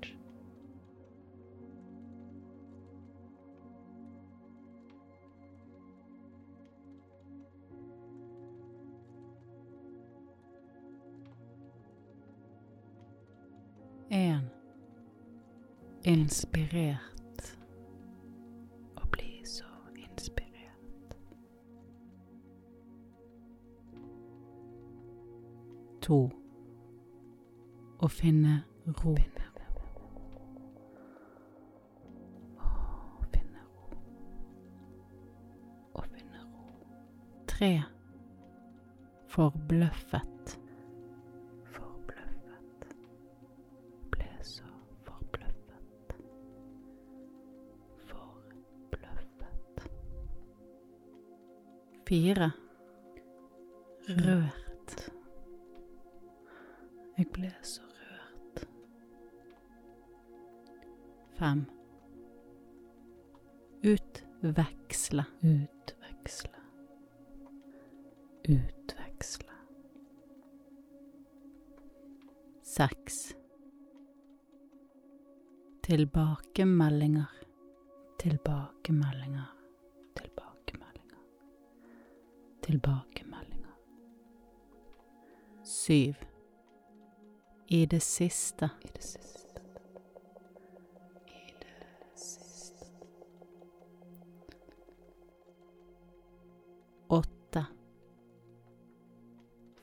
[16.06, 17.56] Inspirert.
[19.00, 19.64] Å bli så
[19.96, 21.14] inspirert.
[26.04, 26.18] To.
[28.04, 28.58] Å finne
[29.00, 29.14] ro.
[35.94, 36.68] Å finne ro.
[37.48, 37.72] Tre.
[39.32, 40.33] Forbløffet.
[52.04, 52.50] Fire.
[54.08, 55.10] Rørt.
[57.16, 58.64] Jeg ble så rørt.
[61.38, 61.64] Fem.
[63.84, 65.24] Utveksle.
[65.40, 66.60] Utveksle.
[68.52, 69.56] Utveksle.
[72.74, 73.18] Seks.
[75.88, 77.32] Tilbakemeldinger.
[78.20, 79.23] Tilbakemeldinger.
[82.74, 83.74] Tilbakemeldinger.
[85.64, 86.14] Syv.
[87.68, 88.70] I det siste.
[88.82, 89.60] I det siste.
[91.26, 92.86] I det siste.
[97.08, 97.64] Åtte.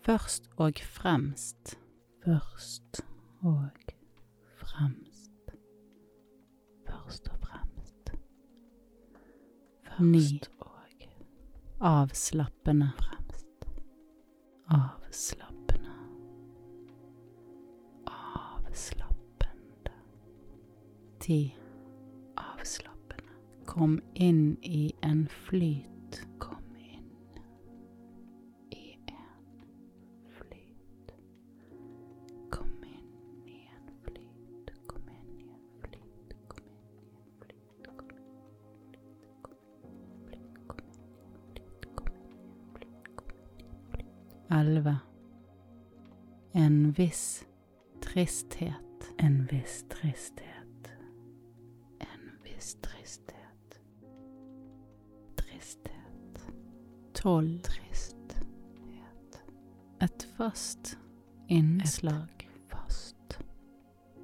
[0.01, 1.79] Først og fremst.
[2.25, 3.05] Først
[3.41, 3.69] og
[4.57, 5.55] fremst.
[6.85, 8.11] Først og fremst.
[9.83, 10.70] Først og
[11.83, 12.91] Avslappende.
[12.97, 13.47] fremst.
[14.65, 15.89] Avslappende.
[18.05, 19.91] Avslappende.
[21.19, 21.55] Ti.
[22.35, 23.33] Avslappende.
[23.65, 25.90] Kom inn i en flyt.
[44.61, 44.97] Elleve.
[46.51, 47.45] En viss
[48.01, 49.13] tristhet.
[49.17, 50.91] En viss tristhet.
[51.99, 53.79] En viss tristhet.
[55.35, 56.45] Tristhet.
[57.13, 57.61] Tolv.
[57.61, 59.41] Tristhet.
[59.99, 60.97] Et fast
[61.47, 62.49] innslag.
[62.69, 63.39] Fast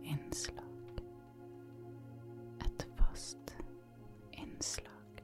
[0.03, 1.01] innslag.
[2.65, 3.55] Et fast
[4.31, 5.23] innslag.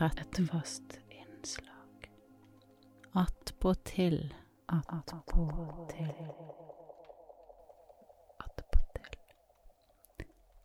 [0.00, 0.91] Et fast.
[3.62, 4.34] Attpåtil.
[4.66, 6.14] Attpåtil.
[8.38, 9.18] Attpåtil.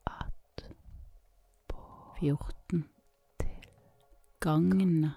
[0.04, 1.78] Attpå.
[2.20, 2.90] Fjorten.
[3.40, 3.68] Til.
[4.40, 5.12] Gagne.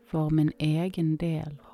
[0.08, 1.71] For min egen del.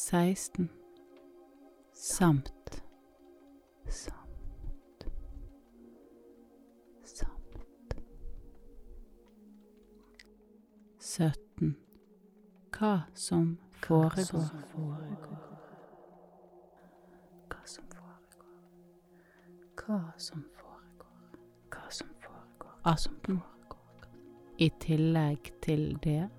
[0.00, 0.68] 16
[1.92, 2.82] samt.
[3.88, 5.06] Samt.
[7.04, 7.94] Samt.
[10.98, 11.76] 17
[12.78, 14.16] hva som foregår.
[14.16, 14.40] Hva som
[14.72, 15.38] foregår.
[17.50, 18.56] Hva som foregår.
[21.68, 22.74] Hva som foregår.
[22.82, 24.08] Hva som foregår.
[24.58, 26.30] I tillegg til det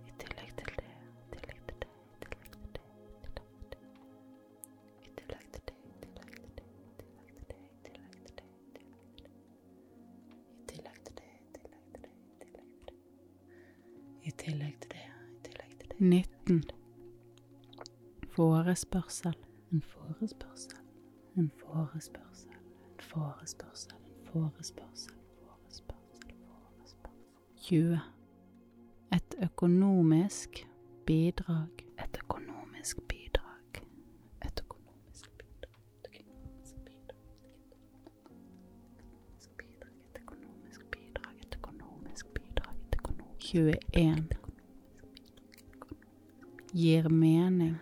[18.71, 19.35] Forespørsel.
[19.71, 20.77] En forespørsel,
[21.37, 25.13] en forespørsel, en forespørsel, en forespørsel,
[25.51, 27.09] forespørsel, forespørsel.
[27.57, 27.99] Tjue.
[29.13, 30.67] Et økonomisk
[31.05, 31.67] bidrag.
[31.99, 33.83] Et økonomisk bidrag.
[34.45, 35.75] Et økonomisk bidrag.
[36.05, 37.25] Et økonomisk bidrag.
[38.15, 38.21] Et
[38.55, 39.91] økonomisk bidrag.
[40.07, 41.35] Et økonomisk bidrag.
[41.41, 42.75] Et økonomisk bidrag.
[42.87, 44.27] Et økonomisk Tjueen.
[46.73, 47.77] Gir mening.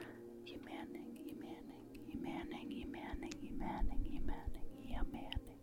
[0.45, 5.59] Gi mening, gi mening, gi mening, gi mening, gi mening, gi mening, gir mening.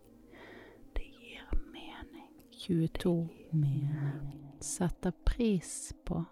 [0.94, 2.30] Det gir mening.
[2.66, 3.28] 22.
[3.50, 4.52] Mening.
[4.60, 6.24] Sette pris på.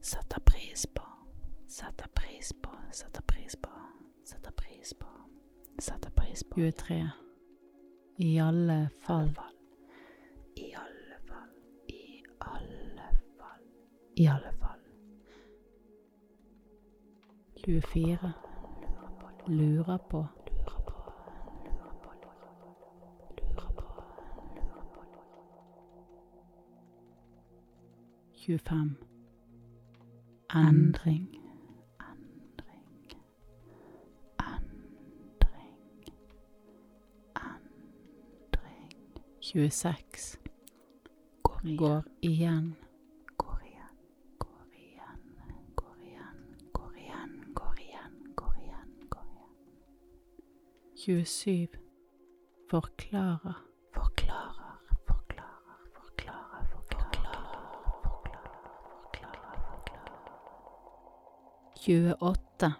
[0.00, 1.02] Sette pris på.
[1.68, 2.70] Sette pris på.
[2.92, 3.70] Sette pris på.
[4.24, 5.06] Sette pris på.
[5.78, 6.60] Sette pris på.
[6.60, 7.10] 23.
[8.16, 9.30] I alle fall.
[10.56, 11.48] I alle fall.
[11.88, 13.08] I alle
[13.38, 13.62] fall.
[14.16, 14.80] I alle fall.
[17.64, 18.32] 24.
[19.46, 20.26] Lurer på.
[20.46, 21.02] Lurer på.
[21.64, 22.12] Lurer på.
[23.38, 23.84] Lurer på.
[24.56, 25.12] Lurer på.
[28.46, 28.96] 25.
[30.54, 31.28] Endring.
[32.00, 33.16] Endring.
[34.38, 35.78] Endring.
[37.36, 38.90] Endring.
[39.40, 40.38] 26.
[41.42, 41.72] Går igjen.
[41.76, 42.76] Går igjen.
[43.36, 43.96] Går igjen.
[44.38, 45.20] Går igjen.
[45.76, 46.38] Går igjen.
[46.72, 47.30] Går igjen.
[47.54, 48.12] Går igjen.
[48.34, 49.08] Går igjen.
[49.08, 49.54] Går igjen.
[50.96, 51.68] 27.
[52.70, 53.54] Forklarer.
[53.94, 54.78] Forklarer.
[55.06, 55.78] Forklarer.
[55.94, 56.66] Forklarer.
[56.72, 57.52] Forklarer.
[58.02, 59.58] Forklarer.
[59.68, 60.22] Forklarer.
[61.86, 62.72] 28.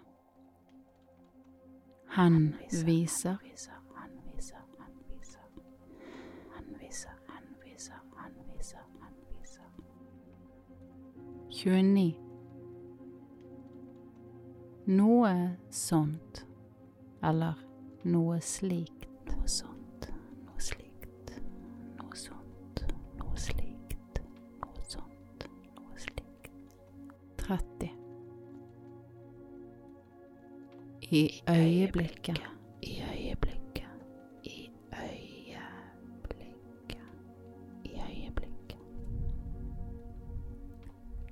[2.07, 3.37] Han viser.
[11.63, 12.15] 29.
[14.85, 16.45] Noe sånt.
[17.23, 17.55] Eller
[18.03, 19.02] noe slikt.
[31.13, 32.41] I øyeblikket.
[32.81, 33.87] I øyeblikket.
[34.43, 37.01] I øyeblikket.
[37.83, 38.77] I øyeblikket.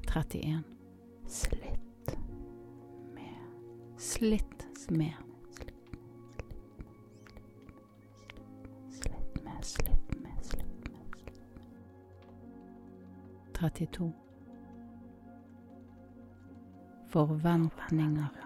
[0.07, 0.63] 31.
[1.27, 2.19] Slitt
[3.13, 3.35] med
[3.97, 5.11] Slitt med.
[8.91, 10.99] Slitt med, slitt med, slitt med.
[13.53, 14.13] 32.
[17.09, 18.40] Forventninger.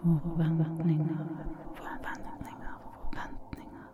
[0.00, 1.26] Forventninger.
[1.74, 3.86] Forventninger, forventninger.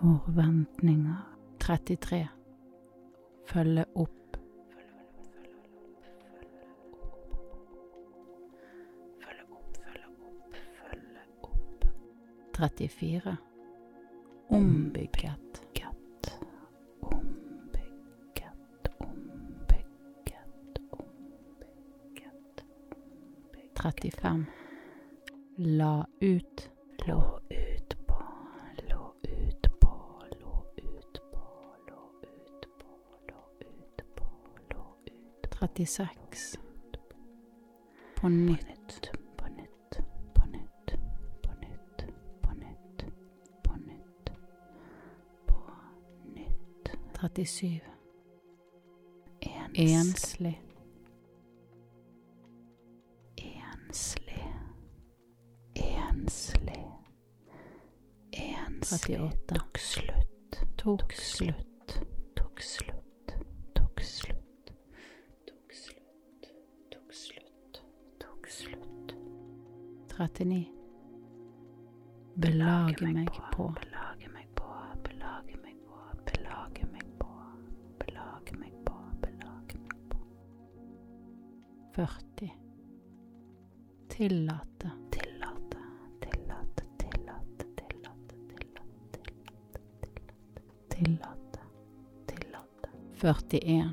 [0.00, 1.16] Forventninger.
[1.60, 2.28] 33.
[3.46, 4.36] Følge opp.
[9.22, 11.84] Følge opp, følge opp, følge opp.
[12.56, 13.36] 34.
[14.48, 15.38] Ombygget.
[17.02, 18.48] Ombygget,
[19.00, 22.64] ombygget, ombygget, ombygget.
[23.74, 24.46] 35.
[25.56, 26.70] La ut.
[27.06, 28.14] Lå ut på,
[28.88, 31.40] lå ut på, lå ut på,
[31.88, 32.88] lå ut på,
[33.28, 34.24] lå ut på,
[34.70, 36.58] lå ut 36.
[38.16, 39.10] På nytt.
[39.36, 39.98] på nytt,
[40.34, 40.96] på nytt,
[41.42, 42.06] på nytt,
[42.42, 43.04] på nytt,
[43.62, 44.30] på nytt,
[45.46, 45.62] på
[46.34, 46.90] nytt.
[47.14, 47.80] 37.
[49.40, 49.94] Enslig.
[49.94, 50.62] enslig,
[58.92, 59.54] 48.
[59.54, 60.60] Tok slutt.
[60.76, 62.00] Tok slutt.
[62.34, 63.32] Tok slutt.
[63.74, 64.72] Tok slutt.
[65.46, 66.50] Tok slutt.
[66.90, 67.80] Tok slutt.
[68.20, 69.14] Tok slutt.
[70.16, 70.66] 39.
[72.34, 73.70] Belage meg på.
[73.80, 74.68] Belage meg på.
[75.08, 75.96] Belage meg på.
[76.28, 77.32] Belage meg på.
[78.04, 78.98] Belage meg på.
[79.24, 80.20] Belage meg på.
[81.96, 82.52] 40.
[84.08, 84.71] Tillat
[93.22, 93.90] 41.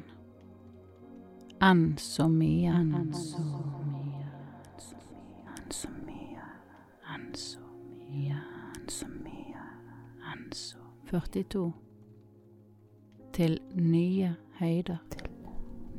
[1.62, 2.72] Enn så mye.
[2.74, 3.42] Enn så
[3.86, 4.30] mye,
[5.54, 6.46] enn så mye,
[7.14, 7.60] enn så
[8.08, 8.40] mye,
[8.74, 9.66] enn så mye,
[10.32, 10.82] enn så
[11.12, 11.68] 42.
[13.34, 14.98] Til nye høyder.
[15.12, 15.30] til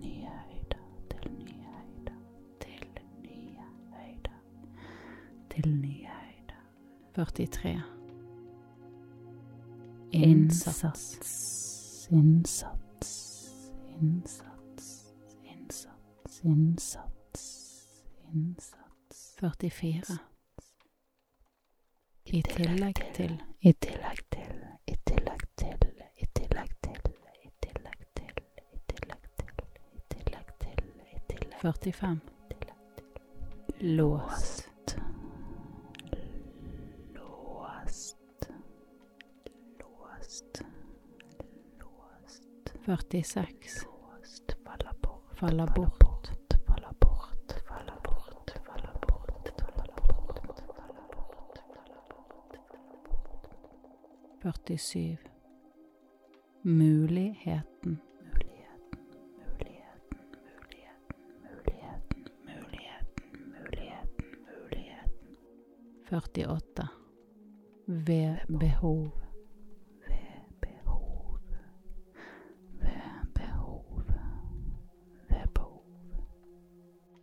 [0.02, 2.18] nye høyder, til nye høyder,
[2.60, 2.82] til
[3.22, 4.42] nye høyder,
[5.54, 6.60] til nye høyder.
[7.14, 7.82] 43.
[10.12, 12.79] Innsats, innsats,
[14.00, 17.42] innsats, innsats, innsats,
[18.32, 19.36] innsats.
[19.40, 20.18] 44.
[22.24, 23.34] I tillegg til.
[23.60, 24.54] I tillegg til,
[24.86, 25.84] i tillegg til,
[26.16, 26.96] i tillegg til,
[27.44, 28.32] i tillegg til,
[28.72, 29.52] i tillegg til,
[29.92, 32.20] i tillegg til, i tillegg 45.
[32.48, 32.64] til.
[33.80, 34.96] Låst.
[37.14, 38.48] Låst.
[39.80, 40.62] Låst.
[41.80, 42.74] Låst.
[42.86, 43.89] 46.
[45.40, 46.30] Faller bort.
[46.66, 48.52] Faller Faller bort.
[67.86, 69.19] Ved Faller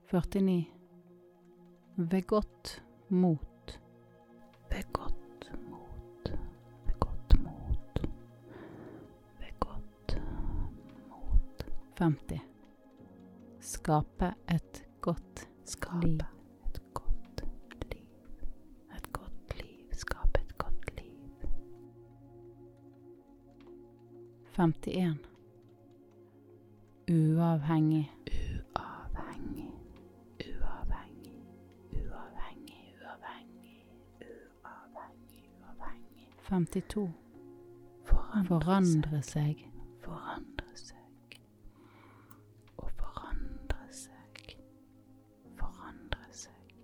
[0.07, 0.65] 49.
[1.95, 3.79] Ved godt mot.
[4.69, 6.31] Ved godt mot,
[6.85, 8.01] ved godt mot,
[9.39, 10.21] ved godt
[11.09, 11.65] mot.
[11.99, 12.41] 50.
[13.59, 14.34] Skape
[38.77, 39.61] forandre seg,
[40.03, 41.37] forandre seg
[42.77, 44.51] og forandre seg,
[45.57, 46.75] forandre seg.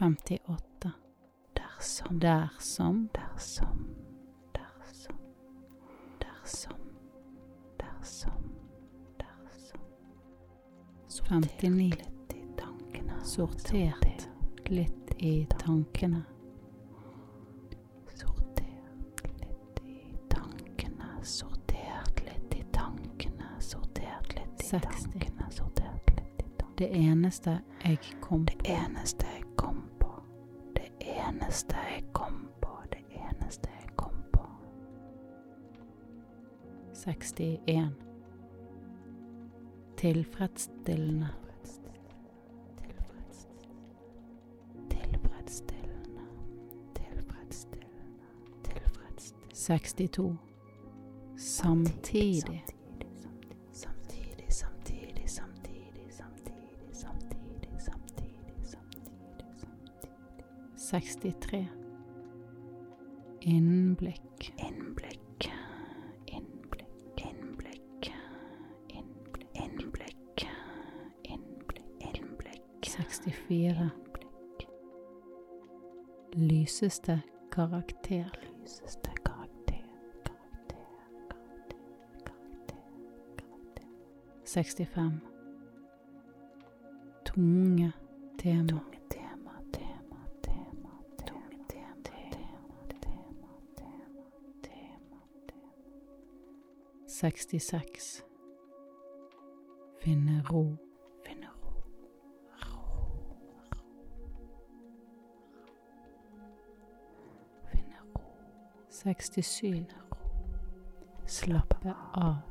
[0.00, 0.92] 58.
[1.52, 3.86] Dersom, dersom, dersom,
[4.54, 5.18] dersom,
[6.18, 6.78] dersom,
[7.78, 8.42] dersom,
[9.18, 9.80] dersom.
[11.08, 13.20] Sorter litt i tankene.
[13.24, 14.28] Sortert
[14.70, 16.24] litt i tankene.
[21.22, 24.88] sortert litt i tankene, sortert litt i 60.
[25.12, 26.76] tankene, sortert litt i tankene.
[26.78, 28.56] Det eneste jeg kom på.
[28.64, 29.39] Det eneste jeg
[31.50, 34.44] eneste jeg kom på, det eneste jeg kom på.
[36.94, 37.90] 61.
[39.96, 41.28] Tilfredsstillende.
[44.90, 46.26] Tilfredsstillende,
[46.94, 48.26] tilfredsstillende,
[48.64, 49.54] tilfredsstillende.
[49.54, 50.36] 62.
[51.36, 51.96] Samtidig.
[51.96, 52.64] Samtidig,
[60.90, 61.68] 63.
[63.40, 64.52] Innblikk.
[64.58, 65.50] Innblikk,
[66.26, 66.86] innblikk,
[67.22, 68.10] innblikk,
[69.54, 70.46] innblikk, innblikk,
[71.22, 73.90] innblikk, innblikk, 64.
[73.90, 74.66] innblikk.
[76.34, 78.30] Lyseste karakter.
[78.64, 79.84] Lyseste karakter,
[80.24, 80.86] karakter,
[81.28, 81.78] karakter,
[82.24, 82.78] karakter,
[83.36, 83.86] karakter.
[84.44, 85.20] 65.
[87.24, 87.92] Tunge
[88.38, 88.66] tema.
[88.66, 90.92] Tunge tema, tema, tema,
[91.26, 92.30] tunge tema, tema,
[93.00, 94.22] tema, tema,
[94.62, 95.80] tema, tema.
[97.20, 98.24] 66.
[99.98, 100.78] Finne ro.
[101.22, 101.82] Finne ro,
[102.62, 102.80] ro.
[107.70, 108.22] Finne ro,
[108.88, 109.86] 67.
[111.26, 112.49] Slappe av.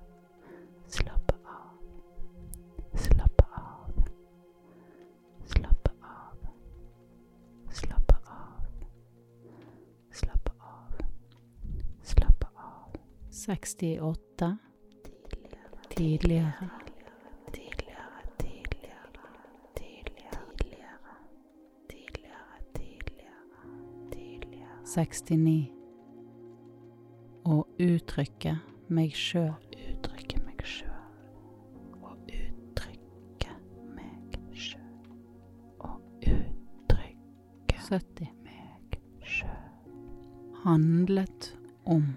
[13.50, 14.58] 68
[15.90, 16.70] tidligere.
[24.86, 25.72] Sekstini.
[27.46, 28.56] Å uttrykke
[28.94, 29.54] meg sjøl.
[29.74, 30.94] Uttrykke meg sjøl.
[32.06, 33.58] Å uttrykke
[33.98, 34.88] meg sjøl.
[35.82, 38.34] Å uttrykke 70.
[38.46, 39.62] meg sjøl.
[40.66, 41.56] Handlet
[41.86, 42.12] om.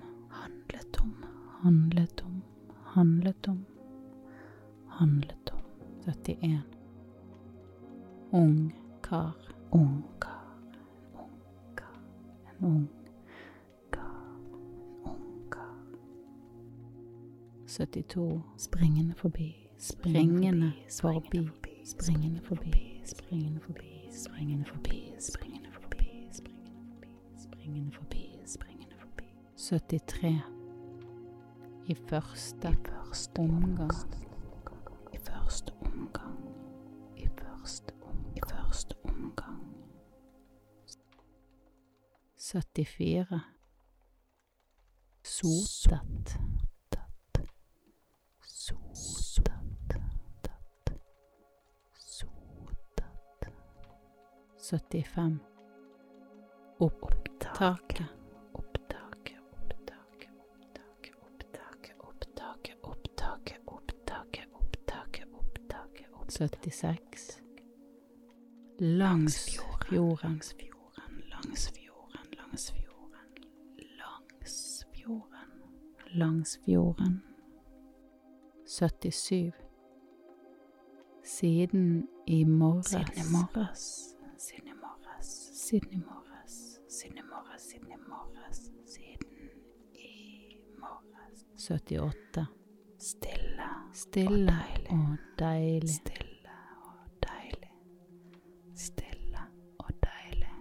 [8.32, 8.72] Ung
[9.02, 9.36] kar.
[9.70, 10.56] ung kar,
[11.14, 12.00] ung kar,
[12.60, 12.88] En ung.
[13.90, 14.36] kar,
[15.04, 15.76] ung kar.
[17.66, 18.42] 72.
[18.56, 20.72] Springende forbi, Springende forbi.
[20.88, 26.28] springende forbi, springende forbi, springende forbi, springende forbi, springende forbi,
[27.36, 29.24] springende forbi, springende forbi.
[29.56, 30.42] 73.
[31.86, 33.90] I første første omgang.
[42.52, 43.40] 74.
[45.22, 46.36] Sotet.
[48.42, 49.56] Sotet.
[49.70, 50.02] Sotet.
[51.96, 53.04] Sotet.
[54.58, 55.38] 75.
[56.78, 58.06] Opptaket.
[58.52, 66.32] Opptaket, opptaket, opptaket, opptaket, opptaket, opptaket, opptaket, opptaket, opptaket, opptaket.
[66.32, 67.38] 76.
[68.78, 69.36] Langs
[69.88, 70.18] fjorden.
[70.22, 71.81] Langs fjorden, langs fjorden,
[76.14, 77.22] Langs fjorden.
[78.66, 79.52] 77.
[81.24, 82.86] Siden i morges.
[82.86, 84.16] Siden i morges.
[84.38, 85.26] Siden i morges.
[85.54, 86.80] Siden i morges.
[86.88, 87.62] Siden i morges.
[87.62, 88.72] Siden i morges.
[88.86, 89.28] Siden
[89.94, 91.46] i morges.
[91.56, 92.46] 78.
[92.98, 93.68] Stille.
[93.92, 94.52] Stille
[94.90, 95.88] og deilig.
[95.90, 96.50] Stille
[96.84, 97.72] og deilig.
[98.74, 99.38] Stille
[99.78, 100.54] og deilig.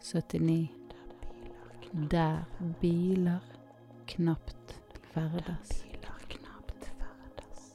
[0.00, 0.77] 79.
[1.92, 2.44] Der
[2.80, 3.40] biler
[4.06, 4.80] knapt
[5.12, 5.84] biler
[7.02, 7.74] ferdes.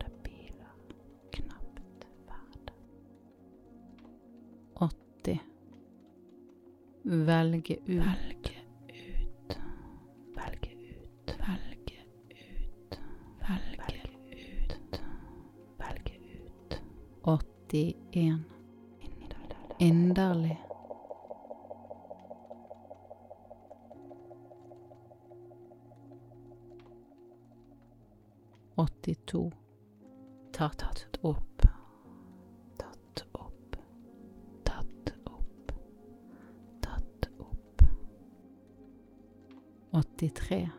[0.00, 0.74] Der biler
[1.32, 2.70] knapt ferdes.
[4.74, 5.40] 80.
[7.02, 8.04] Velge ut.
[8.04, 8.56] Velge
[8.88, 9.58] ut.
[10.36, 11.38] Velge ut.
[11.48, 11.96] Velge
[12.30, 12.98] ut.
[13.48, 13.94] Velge
[14.32, 15.00] ut.
[15.78, 16.80] Velge ut.
[17.22, 18.44] 81.
[19.78, 20.69] Inderlig.
[29.10, 29.52] Inderlig.
[30.52, 31.62] tar Tatt opp.
[32.78, 33.76] Tatt opp.
[34.64, 35.72] Tatt opp.
[36.80, 37.82] Tatt opp.
[39.92, 40.70] 83.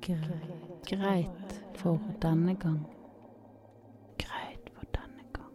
[0.00, 0.80] Greit.
[0.88, 2.82] Greit for denne gang.
[4.18, 5.54] Greit for denne gang.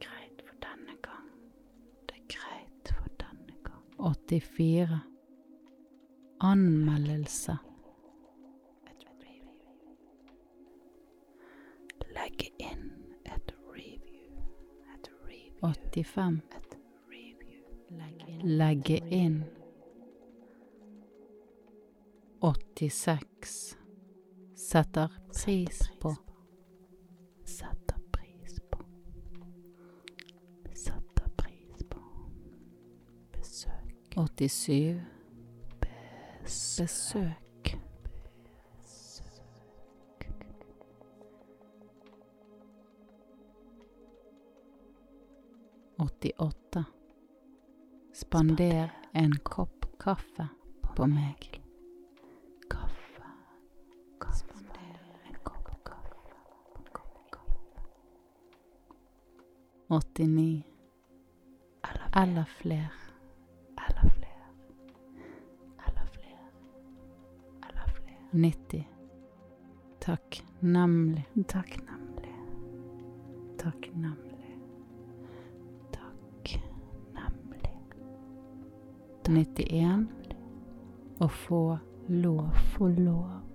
[0.00, 1.28] Greit for denne gang.
[2.08, 3.84] Det er greit for denne gang.
[3.98, 5.00] 84.
[6.40, 7.58] Anmeldelse.
[15.70, 16.40] 85.
[16.56, 16.76] Et.
[18.42, 19.44] Legge inn.
[22.40, 23.76] 86.
[24.54, 25.12] Setter
[25.44, 26.16] pris på.
[27.44, 28.78] Setter pris på.
[30.74, 32.00] Setter pris på.
[33.32, 34.16] Besøk.
[34.16, 35.00] 87.
[35.80, 35.90] Besøk.
[36.42, 36.86] Besøk.
[36.86, 37.49] Besøk.
[46.24, 46.84] 88.
[48.12, 50.48] Spander en kopp kaffe
[50.96, 51.62] på meg.
[52.68, 53.22] Kaffe.
[54.20, 54.36] Kaffe.
[54.36, 56.04] Spander en kopp kaffe.
[56.68, 57.38] på meg.
[59.88, 60.62] 89.
[62.16, 62.90] Eller flere.
[63.88, 64.48] Eller flere.
[65.86, 66.48] Eller flere.
[67.68, 68.28] Eller flere.
[68.32, 68.84] 90.
[70.00, 71.26] Takknemlig.
[71.34, 71.46] Takknemlig.
[71.48, 72.34] Takknemlig.
[73.58, 74.29] Takknemlig.
[79.30, 80.08] 91.
[81.22, 81.78] Å få
[82.08, 82.50] lov.
[82.74, 83.49] Få lov.